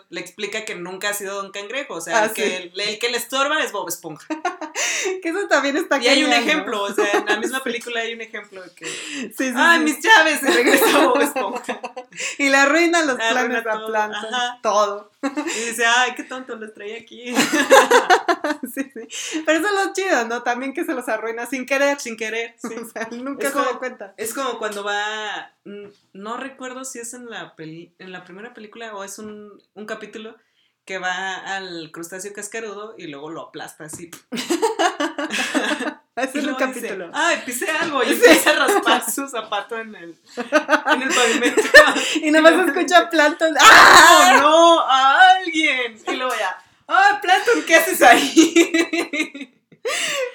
[0.09, 1.95] le explica que nunca ha sido Don Cangrejo.
[1.95, 4.27] O sea, Ah, el, que, el, el que le estorba es Bob Esponja.
[5.23, 8.15] Que eso también está Y hay un ejemplo, o sea, en la misma película hay
[8.15, 8.87] un ejemplo de que.
[8.87, 9.85] Sí, sí, ¡Ay, sí.
[9.85, 10.43] mis llaves!
[10.43, 11.81] Y regresa Bob Esponja.
[12.39, 14.35] Y le arruinan los Le arruina planes a todo, Planton.
[14.35, 14.59] ajá.
[14.63, 15.11] Todo.
[15.23, 17.35] Y dice, ¡ay, qué tonto, los traía aquí!
[18.75, 19.43] Sí, sí.
[19.45, 20.43] Pero eso es lo chido, ¿no?
[20.43, 22.01] También que se los arruina sin querer.
[22.01, 22.75] Sin querer, sí.
[22.75, 24.15] O sea, nunca Es se da como- cuenta.
[24.17, 25.53] Es como cuando va.
[26.13, 29.87] No recuerdo si es en la peli, en la primera película o es un, un
[29.87, 30.37] capítulo
[30.85, 34.11] que va al crustáceo cascarudo y luego lo aplasta así.
[36.17, 37.11] Ese es dice, capítulo.
[37.13, 40.17] Ay, pisé algo y empieza a raspar su zapato en el,
[40.87, 41.63] en el pavimento.
[42.23, 43.55] Y nomás se escucha Planton.
[43.61, 44.37] ¡Ah!
[44.37, 44.81] ¡Oh, no!
[44.83, 45.99] ¡A alguien!
[46.07, 46.57] Y luego ya.
[46.87, 49.51] ¡Ah, Platon, qué haces ahí!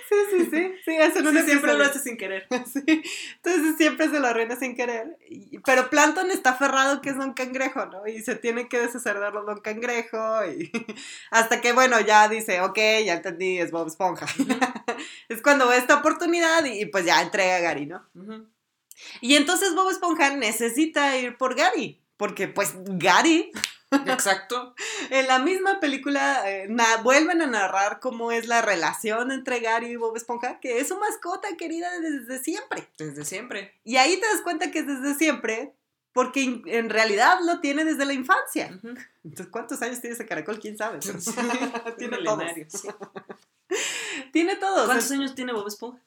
[0.10, 0.74] Sí, sí, sí.
[0.86, 2.48] Sí, Sí, siempre lo haces sin querer.
[2.72, 2.84] Sí.
[3.44, 5.18] Entonces siempre se lo arruina sin querer.
[5.28, 8.07] Y- pero Planton está aferrado que es Don Cangrejo, ¿no?
[8.07, 10.45] Y se tiene que deshacer de Don Cangrejo.
[10.45, 10.72] Y
[11.32, 14.26] hasta que, bueno, ya dice, ok, ya entendí, es Bob Esponja.
[15.30, 18.05] es cuando ve esta oportunidad y, pues ya entrega a Gary, ¿no?
[19.22, 22.01] Y entonces Bob Esponja necesita ir por Gary.
[22.18, 23.49] Porque pues Gary,
[24.08, 24.76] Exacto.
[25.10, 26.68] en la misma película, eh,
[27.04, 30.98] vuelven a narrar cómo es la relación entre Gary y Bob Esponja, que es su
[31.00, 32.88] mascota querida desde siempre.
[32.98, 33.74] Desde siempre.
[33.84, 35.74] Y ahí te das cuenta que es desde siempre,
[36.14, 38.68] porque in- en realidad lo tiene desde la infancia.
[39.24, 40.60] Entonces, ¿cuántos años tiene ese caracol?
[40.60, 41.00] ¿Quién sabe?
[41.06, 41.32] Pero Sí,
[41.98, 42.44] tiene todos.
[42.70, 42.88] sí.
[44.32, 44.86] Tiene todos.
[44.86, 46.00] ¿Cuántos años tiene Bob Esponja?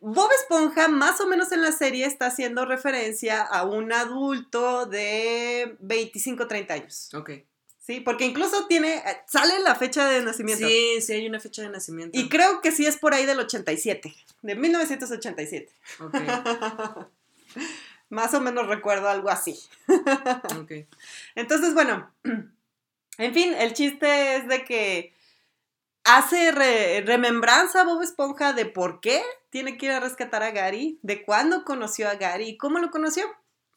[0.00, 5.76] Bob Esponja, más o menos en la serie, está haciendo referencia a un adulto de
[5.80, 7.14] 25, 30 años.
[7.14, 7.30] Ok.
[7.86, 10.66] Sí, porque incluso tiene, eh, sale la fecha de nacimiento.
[10.66, 12.18] Sí, sí hay una fecha de nacimiento.
[12.18, 15.70] Y creo que sí es por ahí del 87, de 1987.
[16.00, 16.14] Ok,
[18.08, 19.58] Más o menos recuerdo algo así.
[20.58, 20.72] ok.
[21.34, 22.10] Entonces, bueno,
[23.18, 25.13] en fin, el chiste es de que
[26.04, 30.50] hace re- remembranza a Bob Esponja de por qué tiene que ir a rescatar a
[30.50, 33.24] Gary, de cuándo conoció a Gary y cómo lo conoció,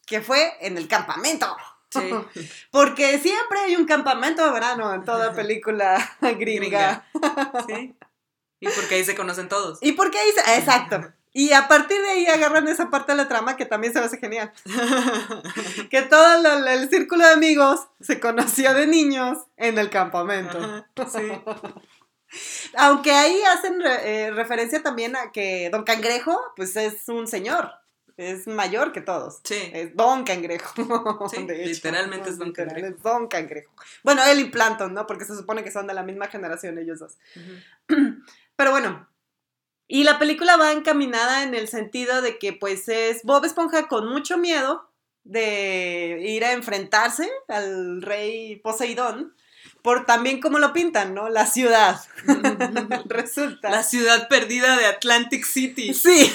[0.06, 1.56] que fue en el campamento.
[1.90, 2.12] Sí.
[2.72, 7.06] Porque siempre hay un campamento de verano en toda película gringa.
[7.68, 7.96] Sí.
[8.60, 9.78] Y porque ahí se conocen todos.
[9.82, 11.14] ¿Y por qué ahí se- Exacto.
[11.32, 14.06] Y a partir de ahí agarran esa parte de la trama que también se me
[14.08, 14.52] hace genial.
[15.92, 20.58] Que todo lo- el círculo de amigos se conoció de niños en el campamento.
[20.58, 21.32] Ajá, Sí.
[22.76, 27.72] Aunque ahí hacen re- eh, referencia también a que Don Cangrejo, pues es un señor.
[28.18, 29.42] Es mayor que todos.
[29.44, 29.70] Sí.
[29.74, 31.30] Es Don Cangrejo.
[31.30, 31.70] Sí, de hecho.
[31.70, 32.96] literalmente es Don Literal, Cangrejo.
[32.98, 33.72] Es Don Cangrejo.
[34.04, 35.06] Bueno, él y Planton, ¿no?
[35.06, 37.18] Porque se supone que son de la misma generación ellos dos.
[38.56, 39.08] Pero bueno.
[39.90, 44.10] Y la película va encaminada en el sentido de que pues es Bob Esponja con
[44.10, 44.92] mucho miedo
[45.24, 49.34] de ir a enfrentarse al rey Poseidón
[49.88, 51.30] por también como lo pintan, ¿no?
[51.30, 52.02] La ciudad.
[53.06, 53.70] Resulta.
[53.70, 55.94] La ciudad perdida de Atlantic City.
[55.94, 56.30] Sí.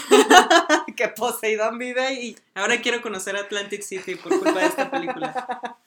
[0.97, 2.37] que Poseidón vive ahí.
[2.55, 5.77] Ahora quiero conocer Atlantic City por culpa de esta película.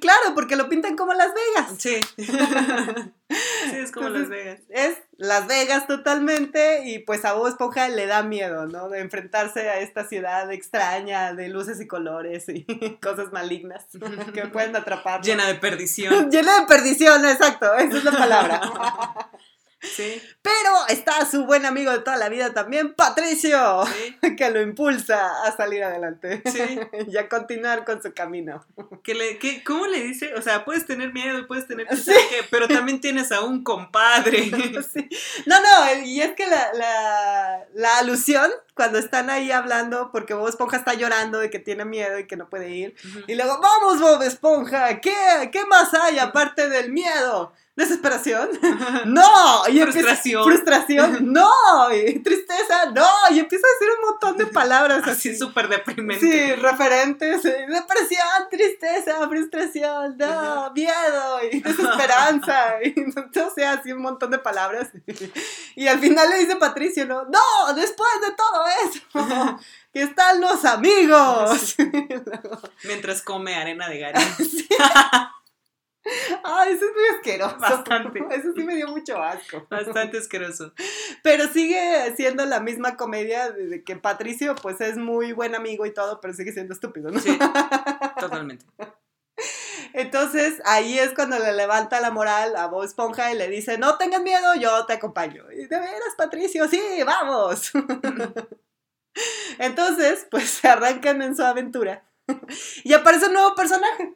[0.00, 1.74] Claro, porque lo pintan como Las Vegas.
[1.78, 2.00] Sí.
[3.28, 4.60] Sí, es como Las Vegas.
[4.68, 8.88] Es Las Vegas totalmente y pues a Bob Esponja le da miedo, ¿no?
[8.88, 12.64] De enfrentarse a esta ciudad extraña de luces y colores y
[13.02, 13.84] cosas malignas
[14.32, 15.22] que pueden atrapar.
[15.22, 16.30] Llena de perdición.
[16.30, 18.60] Llena de perdición, exacto, esa es la palabra.
[19.80, 20.22] Sí.
[20.42, 25.44] Pero está su buen amigo de toda la vida también, Patricio, Sí, que lo impulsa
[25.44, 26.80] a salir adelante sí.
[27.08, 28.66] y a continuar con su camino.
[29.02, 30.34] Que le, que, ¿Cómo le dice?
[30.34, 31.86] O sea, puedes tener miedo, puedes tener...
[31.86, 34.50] Que, pero también tienes a un compadre.
[35.46, 40.48] No, no, y es que la, la, la alusión, cuando están ahí hablando, porque Bob
[40.48, 42.94] Esponja está llorando de que tiene miedo y que no puede ir,
[43.26, 47.52] y luego, vamos Bob Esponja, ¿qué, qué más hay aparte del miedo?
[47.76, 48.48] ¿Desesperación?
[49.04, 50.44] No, y Frustración.
[50.44, 51.50] frustración, no,
[51.92, 55.36] y tristeza, no, y empieza a decir un montón de palabras así.
[55.36, 56.20] Súper deprimente.
[56.20, 62.94] Sí, referentes, eh, depresión, tristeza, frustración, no, miedo y desesperanza, y
[63.34, 64.88] no sé, así un montón de palabras.
[65.76, 67.24] Y al final le dice Patricio, ¿no?
[67.24, 69.00] No, después de todo eso,
[69.92, 71.76] que están los amigos.
[72.84, 74.20] Mientras come arena de Gary.
[76.44, 77.58] Ay, eso es muy asqueroso.
[77.58, 78.24] Bastante.
[78.30, 79.66] Eso sí me dio mucho asco.
[79.68, 80.72] Bastante asqueroso.
[81.24, 85.84] Pero sigue siendo la misma comedia de de que Patricio, pues es muy buen amigo
[85.84, 87.18] y todo, pero sigue siendo estúpido, ¿no?
[87.18, 87.36] Sí,
[88.20, 88.64] totalmente.
[89.96, 93.96] Entonces ahí es cuando le levanta la moral a Bob Esponja y le dice, no
[93.96, 95.50] tengas miedo, yo te acompaño.
[95.50, 97.72] Y de veras, Patricio, sí, vamos.
[99.58, 102.04] Entonces, pues se arrancan en su aventura.
[102.84, 104.14] Y aparece un nuevo personaje,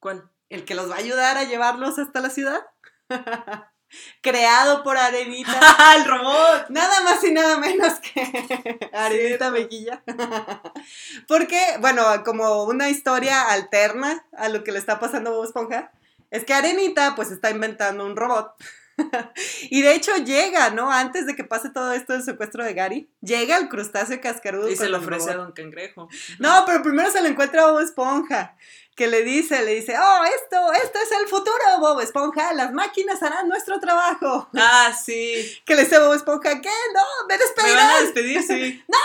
[0.00, 0.28] ¿Cuál?
[0.48, 2.66] el que los va a ayudar a llevarlos hasta la ciudad.
[4.20, 5.58] Creado por Arenita.
[5.62, 6.68] ¡Ah, el robot!
[6.70, 10.02] Nada más y nada menos que Arenita Mejilla.
[11.28, 15.90] Porque, bueno, como una historia alterna a lo que le está pasando a Bob Esponja,
[16.30, 18.54] es que Arenita pues está inventando un robot.
[19.70, 20.90] y de hecho llega, ¿no?
[20.90, 24.68] Antes de que pase todo esto del secuestro de Gary, llega el crustáceo cascarudo.
[24.68, 25.36] Y se lo ofrece a.
[25.36, 26.08] Don Cangrejo.
[26.38, 28.56] No, pero primero se lo encuentra a Bob Esponja,
[28.96, 33.22] que le dice, le dice, oh, esto, esto es el futuro, Bob Esponja, las máquinas
[33.22, 34.48] harán nuestro trabajo.
[34.56, 35.60] Ah, sí.
[35.64, 36.70] Que le dice Bob Esponja, ¿qué?
[36.94, 37.86] No, me Me despedirán.
[37.86, 38.84] van a despedir, sí.
[38.88, 38.98] no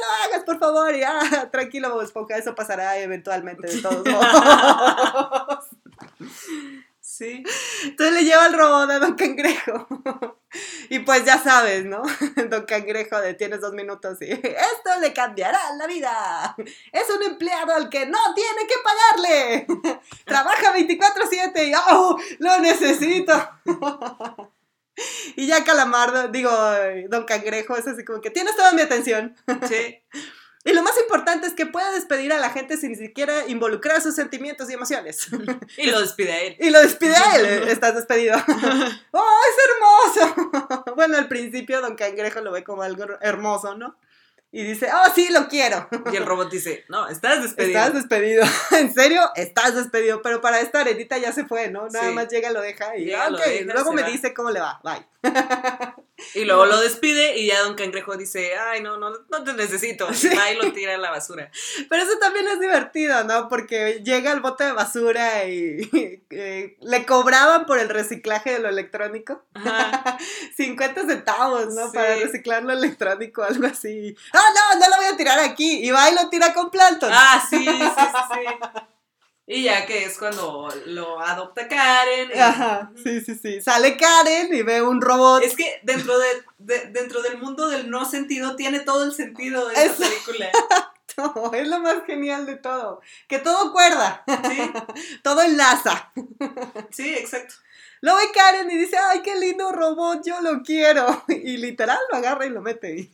[0.00, 0.94] lo hagas, por favor.
[0.94, 5.64] Ya, tranquilo, Bob Esponja, eso pasará eventualmente, de todos modos.
[7.16, 7.44] Sí.
[7.84, 9.86] Entonces le lleva el robot a Don Cangrejo.
[10.88, 12.00] Y pues ya sabes, ¿no?
[12.48, 16.54] Don Cangrejo de tienes dos minutos y esto le cambiará la vida.
[16.92, 19.66] Es un empleado al que no tiene que pagarle.
[20.24, 22.16] Trabaja 24/7 y ¡oh!
[22.38, 23.32] Lo necesito.
[25.34, 26.52] Y ya Calamardo, digo,
[27.08, 29.34] Don Cangrejo es así como que tienes toda mi atención.
[29.68, 30.04] Sí.
[30.64, 34.00] Y lo más importante es que pueda despedir a la gente sin ni siquiera involucrar
[34.00, 35.26] sus sentimientos y emociones.
[35.76, 36.56] Y lo despide a él.
[36.58, 37.46] Y lo despide a él.
[37.68, 38.36] Estás despedido.
[39.10, 40.94] ¡Oh, es hermoso!
[40.96, 43.96] Bueno, al principio Don Cangrejo lo ve como algo hermoso, ¿no?
[44.52, 45.88] Y dice, oh, sí, lo quiero.
[46.12, 47.76] Y el robot dice, no, estás despedido.
[47.80, 48.44] Estás despedido.
[48.70, 49.20] ¿En serio?
[49.34, 50.22] Estás despedido.
[50.22, 51.88] Pero para esta arenita ya se fue, ¿no?
[51.88, 52.14] Nada Sí.
[52.14, 54.08] más llega, lo deja y Llega, ah, lo deja, luego me va.
[54.08, 54.80] dice cómo le va.
[54.84, 55.04] Bye.
[56.34, 60.08] Y luego lo despide y ya Don Cangrejo dice, ay, no, no, no te necesito.
[60.10, 60.28] Y Sí.
[60.28, 61.50] y lo tira a la basura.
[61.88, 63.48] Pero eso también es divertido, ¿no?
[63.48, 65.88] Porque llega el bote de basura y
[66.30, 69.44] eh, le cobraban por el reciclaje de lo electrónico.
[69.54, 70.18] Ajá.
[70.56, 71.86] 50 centavos, ¿no?
[71.86, 71.92] Sí.
[71.94, 74.16] Para reciclar lo electrónico, algo así.
[74.32, 74.80] ¡Ah, no!
[74.80, 75.84] No lo voy a tirar aquí.
[75.86, 77.10] Y va y lo tira con Planton.
[77.12, 78.80] Ah, sí, sí, sí, sí.
[79.46, 82.30] Y ya que es cuando lo adopta Karen.
[82.34, 83.60] y- Ajá, sí, sí, sí.
[83.60, 85.42] Sale Karen y ve un robot.
[85.42, 86.28] Es que dentro, de,
[86.58, 90.48] de- dentro del mundo del no sentido tiene todo el sentido de esta Es- película.
[91.18, 93.00] No, es lo más genial de todo.
[93.28, 94.58] Que todo cuerda, Sí,
[95.22, 96.10] todo enlaza.
[96.90, 97.54] sí, exacto.
[98.00, 101.22] Lo ve Karen y dice, ay, qué lindo robot, yo lo quiero.
[101.28, 103.10] Y literal lo agarra y lo mete.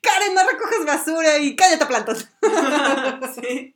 [0.00, 2.16] Karen, no recoges basura y cállate, Planton.
[3.34, 3.74] Sí.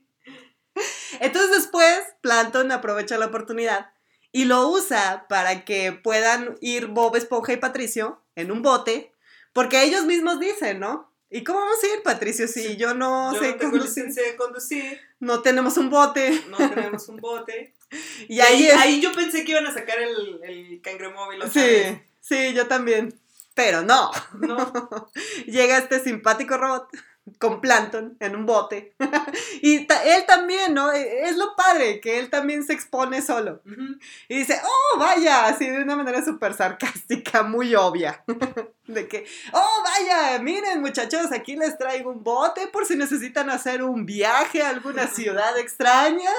[1.20, 3.90] Entonces después Planton aprovecha la oportunidad
[4.32, 9.12] y lo usa para que puedan ir Bob Esponja y Patricio en un bote,
[9.52, 11.10] porque ellos mismos dicen, ¿no?
[11.30, 12.76] ¿Y cómo vamos a ir, Patricio, si Sí.
[12.76, 14.36] yo no Yo sé no conducir?
[14.36, 16.42] conducir, No tenemos un bote.
[16.48, 17.72] no tenemos un bote.
[18.28, 18.74] Y ahí es...
[18.74, 21.42] ahí yo pensé que iban a sacar el, el cangremóvil.
[21.52, 23.14] Sí, sí, yo también.
[23.54, 24.10] Pero no.
[24.32, 24.72] No.
[25.46, 26.88] Llega este simpático robot
[27.38, 28.94] con Planton en un bote.
[29.62, 30.92] y ta- él también, ¿no?
[30.92, 33.62] E- Es lo padre, que él también se expone solo.
[33.64, 33.98] Ujú.
[34.28, 38.22] Y dice, oh, vaya, así de una manera súper sarcástica, muy obvia.
[38.86, 43.82] De que, oh, vaya, miren muchachos, aquí les traigo un bote por si necesitan hacer
[43.82, 46.30] un viaje a alguna ciudad extraña.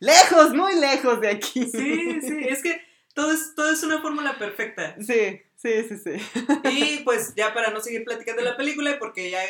[0.00, 1.64] Lejos, muy lejos de aquí.
[1.70, 2.80] Sí, sí, es que
[3.14, 4.96] todo es, todo es una fórmula perfecta.
[5.00, 6.40] Sí, sí, sí, sí.
[6.70, 9.40] Y pues ya para no seguir platicando de la película, porque ya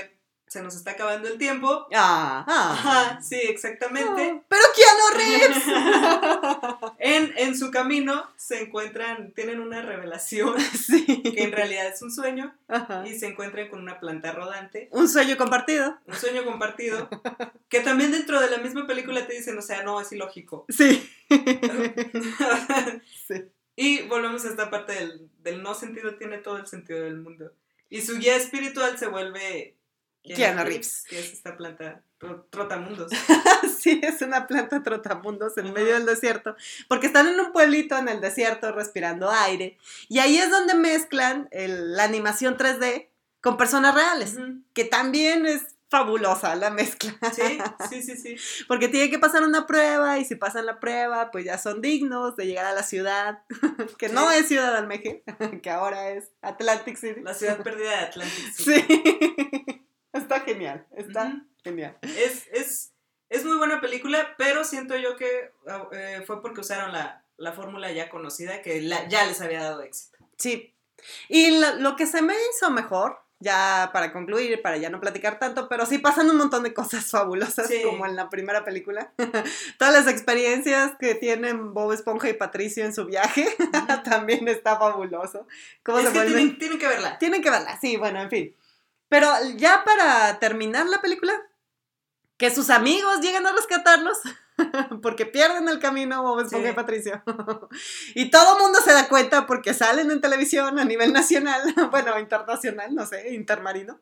[0.46, 1.86] se nos está acabando el tiempo.
[1.92, 2.72] Ah, ah.
[2.72, 4.42] Ajá, sí, exactamente.
[4.48, 5.62] Pero Keanu Reeves.
[6.98, 11.04] En, en su camino se encuentran, tienen una revelación sí.
[11.22, 13.04] que en realidad es un sueño Ajá.
[13.06, 15.98] y se encuentran con una planta rodante, Un sueño compartido.
[16.06, 17.08] un sueño compartido,
[17.68, 20.66] que también dentro de la misma película te dicen, o sea, no, es ilógico.
[20.68, 21.10] Sí.
[23.26, 23.44] sí.
[23.76, 27.52] y volvemos a esta parte del, del no sentido, tiene todo el sentido del mundo.
[27.90, 29.76] Y su guía espiritual se vuelve
[30.24, 31.04] Keanu Reeves.
[31.08, 33.10] que es esta planta tro- trotamundos.
[33.84, 35.74] Sí, es una planta trotamundos en Ajá.
[35.74, 36.56] medio del desierto,
[36.88, 39.76] porque están en un pueblito en el desierto respirando aire,
[40.08, 43.10] y ahí es donde mezclan el- la animación 3D
[43.42, 44.62] con personas reales, Ujú.
[44.72, 45.60] que también es
[45.90, 47.58] fabulosa la mezcla, Sí,
[47.90, 48.36] sí, sí, sí.
[48.68, 52.34] porque tienen que pasar una prueba, y si pasan la prueba, pues ya son dignos
[52.36, 53.40] de llegar a la ciudad,
[53.98, 54.36] que no Sí.
[54.38, 55.24] es Ciudad Almeje,
[55.62, 57.20] que ahora es Atlantic City.
[57.22, 58.84] La ciudad perdida de Atlantic City.
[58.86, 59.73] Sí,
[60.44, 61.96] genial, está genial.
[62.02, 62.92] Es, es,
[63.28, 65.50] es muy buena película, pero siento yo que
[65.92, 69.82] eh, fue porque usaron la, la fórmula ya conocida que la- ya les había dado
[69.82, 70.18] éxito.
[70.38, 70.74] Sí.
[71.28, 75.38] Y lo, lo que se me hizo mejor, ya para concluir, para ya no platicar
[75.38, 77.82] tanto, pero sí pasan un montón de cosas fabulosas, Sí.
[77.82, 79.12] como en la primera película.
[79.78, 83.46] Todas las experiencias que tienen Bob Esponja y Patricio en su viaje,
[84.04, 85.46] también está fabuloso.
[85.82, 86.34] ¿Cómo Es se que vuelven?
[86.36, 87.18] tienen, tienen que verla.
[87.18, 88.56] Tienen que verla, sí, bueno, en fin.
[89.08, 91.32] Pero ya para terminar la película,
[92.36, 94.18] que sus amigos llegan a rescatarlos
[95.02, 96.72] porque pierden el camino Bob Esponja Sí.
[96.72, 97.22] y Patricio.
[98.14, 102.18] y todo el mundo se da cuenta porque salen en televisión a nivel nacional, bueno,
[102.18, 104.00] internacional, no sé, intermarino.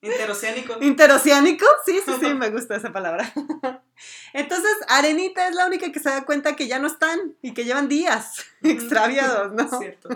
[0.00, 0.76] Interoceánico.
[0.80, 3.32] Interoceánico, sí, sí, sí, me gusta esa palabra.
[4.32, 7.64] Entonces, Arenita es la única que se da cuenta que ya no están y que
[7.64, 9.78] llevan días extraviados, ¿no?
[9.78, 10.08] Cierto.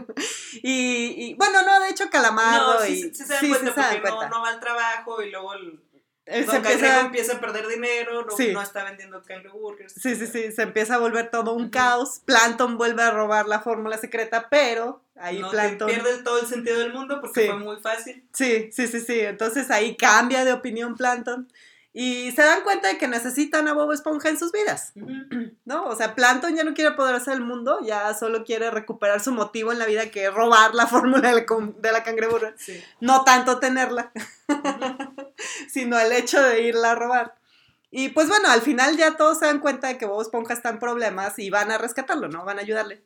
[0.63, 3.69] Y, y, bueno, no, de hecho Calamardo No, y sí, sí se dan sí, cuenta
[3.69, 4.29] sí se dan porque cuenta.
[4.29, 5.81] No, no va al trabajo y luego el
[6.25, 8.53] Don se empieza, empieza a perder dinero, no, Sí.
[8.53, 9.93] no está vendiendo cangrejo burgers.
[9.95, 12.21] sí, sí, sí, se empieza a volver todo un caos.
[12.25, 16.79] Plankton vuelve a robar la fórmula secreta, pero ahí no Plankton pierde todo el sentido
[16.79, 17.47] del mundo porque Sí.
[17.49, 18.25] fue muy fácil.
[18.33, 19.19] Sí, sí, sí, sí.
[19.21, 21.49] Entonces ahí cambia de opinión Plankton.
[21.95, 24.93] Y se dan cuenta de que necesitan a Bob Esponja en sus vidas,
[25.67, 25.85] ¿no?
[25.85, 29.73] O sea, Plankton ya no quiere apoderarse del mundo, ya solo quiere recuperar su motivo
[29.73, 32.55] en la vida, que es robar la fórmula de la, cangreburra.
[32.57, 32.83] Sí.
[33.01, 34.11] No tanto tenerla,
[35.69, 37.35] sino el hecho de irla a robar.
[37.91, 40.71] Y pues bueno, al final ya todos se dan cuenta de que Bob Esponja está
[40.71, 42.43] en problemas y van a rescatarlo, ¿no?
[42.47, 43.05] Van a ayudarle.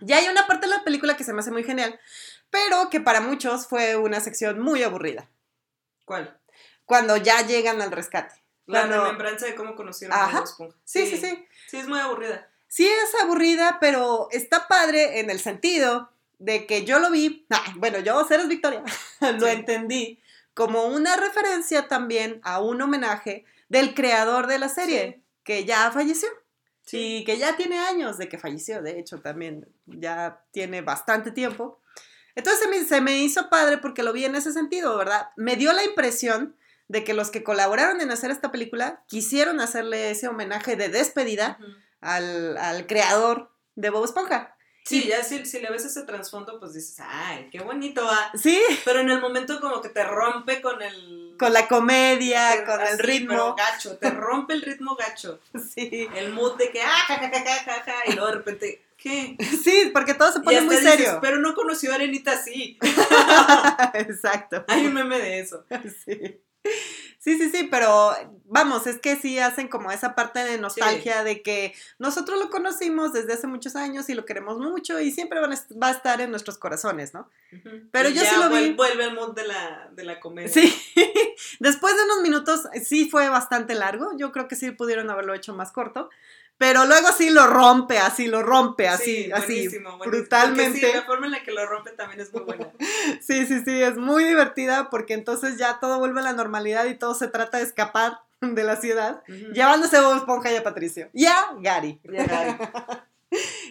[0.00, 2.00] Ya hay una parte de la película que se me hace muy genial,
[2.50, 5.30] pero que para muchos fue una sección muy aburrida.
[6.04, 6.41] ¿Cuál?
[6.84, 8.34] Cuando ya llegan al rescate.
[8.66, 10.38] La Cuando- remembranza de cómo conocieron a Ajá.
[10.38, 10.76] Bob Esponja.
[10.84, 11.46] Sí, sí, sí.
[11.68, 12.48] Sí, es muy aburrida.
[12.68, 17.62] Sí es aburrida, pero está padre en el sentido de que yo lo vi, ah,
[17.76, 18.82] bueno, yo, Ceres Victoria,
[19.20, 19.52] lo Sí.
[19.52, 20.20] entendí
[20.54, 25.22] como una referencia también a un homenaje del creador de la serie, Sí.
[25.44, 26.28] que ya falleció.
[26.84, 27.18] Sí.
[27.18, 31.80] Y que ya tiene años de que falleció, de hecho, también ya tiene bastante tiempo.
[32.34, 35.28] Entonces se me, se me hizo padre porque lo vi en ese sentido, ¿verdad?
[35.36, 36.56] Me dio la impresión
[36.92, 41.58] de que los que colaboraron en hacer esta película quisieron hacerle ese homenaje de despedida
[42.00, 44.54] al, al creador de Bob Esponja.
[44.84, 48.32] Sí, ya si, si le ves ese trasfondo, pues dices, ay, qué bonito va.
[48.34, 51.36] Sí, Pero en el momento como que te rompe con el...
[51.38, 53.54] con la comedia, te- con el pero ritmo.
[53.56, 55.38] gacho, te rompe el ritmo gacho.
[55.74, 59.36] Sí, El mood de que, ah, ja, ja, y luego de repente, ¿qué?
[59.64, 61.18] sí, porque todo se pone muy dices, serio.
[61.22, 62.76] pero no conoció a Arenita así.
[63.94, 64.64] Exacto.
[64.68, 65.64] Hay un meme de eso.
[66.04, 66.40] Sí.
[67.18, 68.12] Sí, sí, sí, pero
[68.46, 73.12] vamos, es que sí hacen como esa parte de nostalgia de que nosotros lo conocimos
[73.12, 76.20] desde hace muchos años y lo queremos mucho y siempre van a va a estar
[76.20, 77.30] en nuestros corazones, ¿no?
[77.92, 78.56] Pero Y yo ya sí lo vi.
[78.70, 80.48] vuel- Vuelve el mood de la, de la comedia.
[80.48, 80.74] Sí,
[81.60, 85.54] después de unos minutos sí fue bastante largo, yo creo que sí pudieron haberlo hecho
[85.54, 86.10] más corto,
[86.62, 90.78] pero luego sí lo rompe, así lo rompe, así, Sí, así, buenísimo, brutalmente.
[90.78, 92.70] Sí, la forma en la que lo rompe también es muy buena.
[93.20, 96.94] Sí, sí, sí, es muy divertida porque entonces ya todo vuelve a la normalidad y
[96.94, 101.10] todo se trata de escapar de la ciudad, llevándose a Bob Esponja y a Patricio.
[101.12, 102.00] Y a Gary.
[102.04, 102.56] Ya, Gary.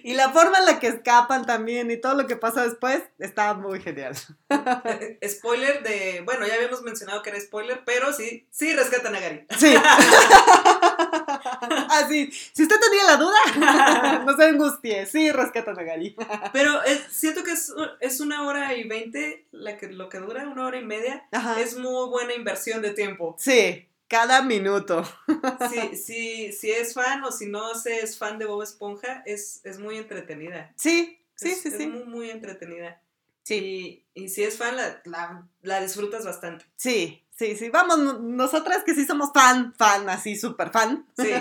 [0.03, 3.53] Y la forma en la que escapan también y todo lo que pasa después está
[3.53, 4.15] muy genial.
[5.27, 6.21] Spoiler de.
[6.25, 9.45] Bueno, ya habíamos mencionado que era spoiler, pero sí, sí rescatan a Gary.
[9.57, 9.75] Sí.
[11.89, 16.15] Así, si usted tenía la duda, no se angustie, sí, rescatan a Gary.
[16.53, 20.47] Pero es- siento que es, es una hora y veinte la que, lo que dura,
[20.47, 21.25] una hora y media.
[21.31, 21.59] Ajá.
[21.59, 23.35] Es muy buena inversión de tiempo.
[23.39, 25.03] Sí, cada minuto.
[25.95, 29.97] Si, es fan o si no se es fan de Bob Esponja, es, es muy
[29.97, 30.74] entretenida.
[30.76, 31.88] Sí, sí, Es- sí, es sí.
[31.88, 33.01] muy, muy entretenida.
[33.43, 34.03] Sí.
[34.16, 36.66] Y, y si es fan, la, la, la disfrutas bastante.
[36.76, 37.69] Sí, sí, sí.
[37.69, 41.05] Vamos, no- nosotras que sí somos fan, fan, así súper fan.
[41.17, 41.31] Sí.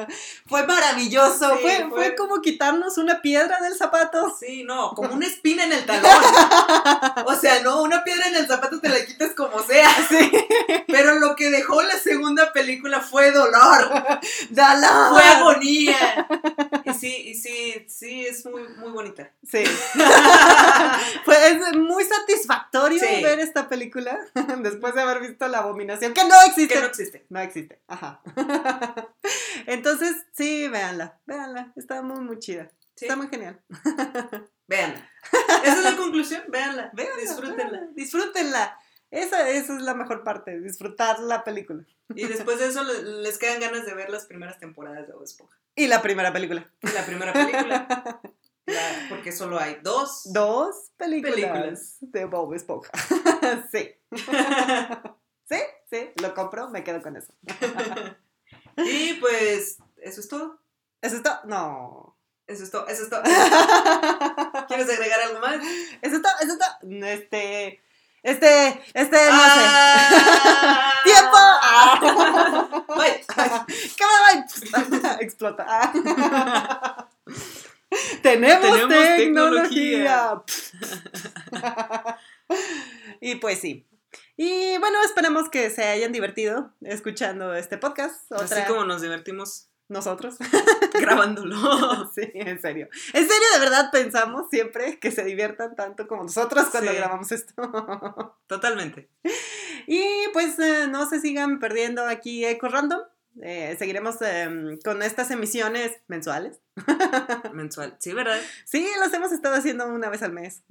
[0.46, 1.50] fue maravilloso.
[1.56, 4.34] Sí, fue, fue- fue como quitarnos una piedra del zapato.
[4.38, 6.10] Sí, no, como una espina en el talón.
[7.26, 9.88] O sea, no, una piedra en el zapato te la quitas como sea.
[10.08, 10.30] Sí.
[10.86, 13.92] Pero lo que dejó la segunda película fue dolor,
[14.50, 15.08] ¡Dala!
[15.12, 16.26] fue agonía.
[16.84, 19.30] Y sí, y sí, sí, es muy, muy bonita.
[19.48, 19.62] Sí.
[21.24, 23.22] Fue es muy satisfactorio Sí.
[23.22, 24.18] ver esta película
[24.58, 26.74] después de haber visto la abominación, que no existe.
[26.74, 27.26] Que no existe.
[27.28, 27.82] No existe.
[27.88, 28.22] Ajá.
[29.66, 31.72] Entonces, sí, véanla, véanla.
[31.76, 32.70] Está muy, muy chida.
[32.96, 33.06] Sí.
[33.06, 33.60] Está muy genial.
[34.68, 35.08] Véanla.
[35.64, 36.90] Esa es la conclusión, véanla.
[36.94, 37.64] Véanla, Disfrútenla.
[37.70, 38.78] véanla, Disfrútenla.
[39.10, 41.84] Esa, esa es la mejor parte, disfrutar la película.
[42.14, 45.24] Y después de eso le- les quedan ganas de ver las primeras temporadas de Bob
[45.24, 45.58] Esponja.
[45.74, 46.70] Y la primera película.
[46.82, 48.20] Y la primera película.
[48.66, 50.22] la- porque solo hay dos.
[50.32, 51.96] Dos películas, Películas.
[52.00, 52.92] de Bob Esponja.
[53.72, 53.90] sí.
[55.50, 55.58] Sí,
[55.90, 57.32] sí, lo compro, me quedo con eso.
[58.76, 60.60] y pues, eso es todo.
[61.02, 61.40] ¿Eso es todo?
[61.44, 62.16] No.
[62.46, 62.86] Eso es todo.
[62.86, 63.22] Eso es todo.
[64.68, 65.56] ¿Quieres agregar algo más?
[66.02, 66.78] Eso es todo, eso es todo.
[67.06, 67.82] Este,
[68.22, 70.90] este, este, no Ah.
[71.02, 71.10] sé.
[71.10, 71.36] ¡Tiempo!
[71.36, 72.84] Ah.
[72.96, 73.24] Bye.
[73.96, 74.46] ¡Cámara,
[74.92, 75.24] bye!
[75.24, 75.66] Explota.
[75.68, 77.08] Ah.
[78.22, 80.42] Tenemos, Tenemos tecnología.
[83.20, 83.86] y pues sí.
[84.42, 88.32] Y bueno, esperemos que se hayan divertido escuchando este podcast.
[88.32, 90.36] Así como nos divertimos nosotros.
[90.98, 92.10] grabándolo.
[92.14, 92.88] sí, en serio.
[93.12, 96.96] En serio, de verdad pensamos siempre que se diviertan tanto como nosotros cuando Sí.
[96.96, 98.34] grabamos esto.
[98.46, 99.10] Totalmente.
[99.86, 103.00] y pues eh, no se sigan perdiendo aquí Eco Random.
[103.42, 106.60] Eh, seguiremos em, con estas emisiones mensuales.
[107.52, 107.94] Mensual.
[107.98, 108.40] Sí, ¿verdad?
[108.64, 110.62] Sí, las hemos estado haciendo una vez al mes.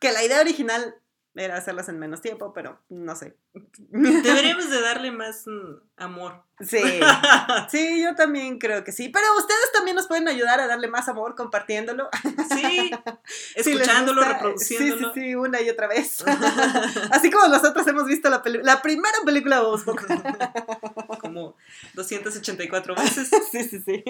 [0.00, 0.94] Que la idea original
[1.40, 3.36] era hacerlas en menos tiempo, pero no sé.
[3.90, 6.44] Deberíamos de darle más mm, amor.
[6.60, 6.78] Sí,
[7.70, 9.08] sí, yo también creo que sí.
[9.08, 12.10] Pero ustedes también nos pueden ayudar a darle más amor compartiéndolo.
[12.54, 12.90] Sí.
[13.56, 15.14] Si Escuchándolo, gusta, reproduciéndolo.
[15.14, 16.22] Sí, sí, sí, una y otra vez.
[17.10, 19.80] Así como nosotros hemos visto la, la primera película de Bob.
[21.32, 21.56] Como
[21.94, 23.30] 284 veces.
[23.52, 24.04] Sí, sí, sí.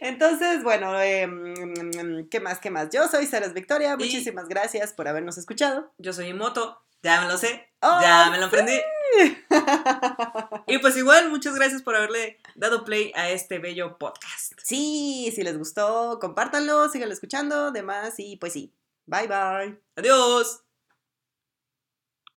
[0.00, 2.58] Entonces, bueno, eh, mm, ¿qué más?
[2.60, 2.88] ¿Qué más?
[2.90, 3.94] Yo soy Saras Victoria.
[3.94, 5.92] Y- Muchísimas gracias por habernos escuchado.
[5.98, 6.82] Yo soy Imoto.
[7.02, 7.68] Ya me lo sé.
[7.80, 8.72] ¡Oh, ya me lo aprendí.
[10.66, 14.52] Y pues igual, muchas gracias por haberle dado play a este bello podcast.
[14.62, 18.74] Sí, si les gustó, compártanlo, síganlo escuchando, demás, y pues sí.
[19.06, 19.80] Bye, bye.
[19.96, 20.67] Adiós.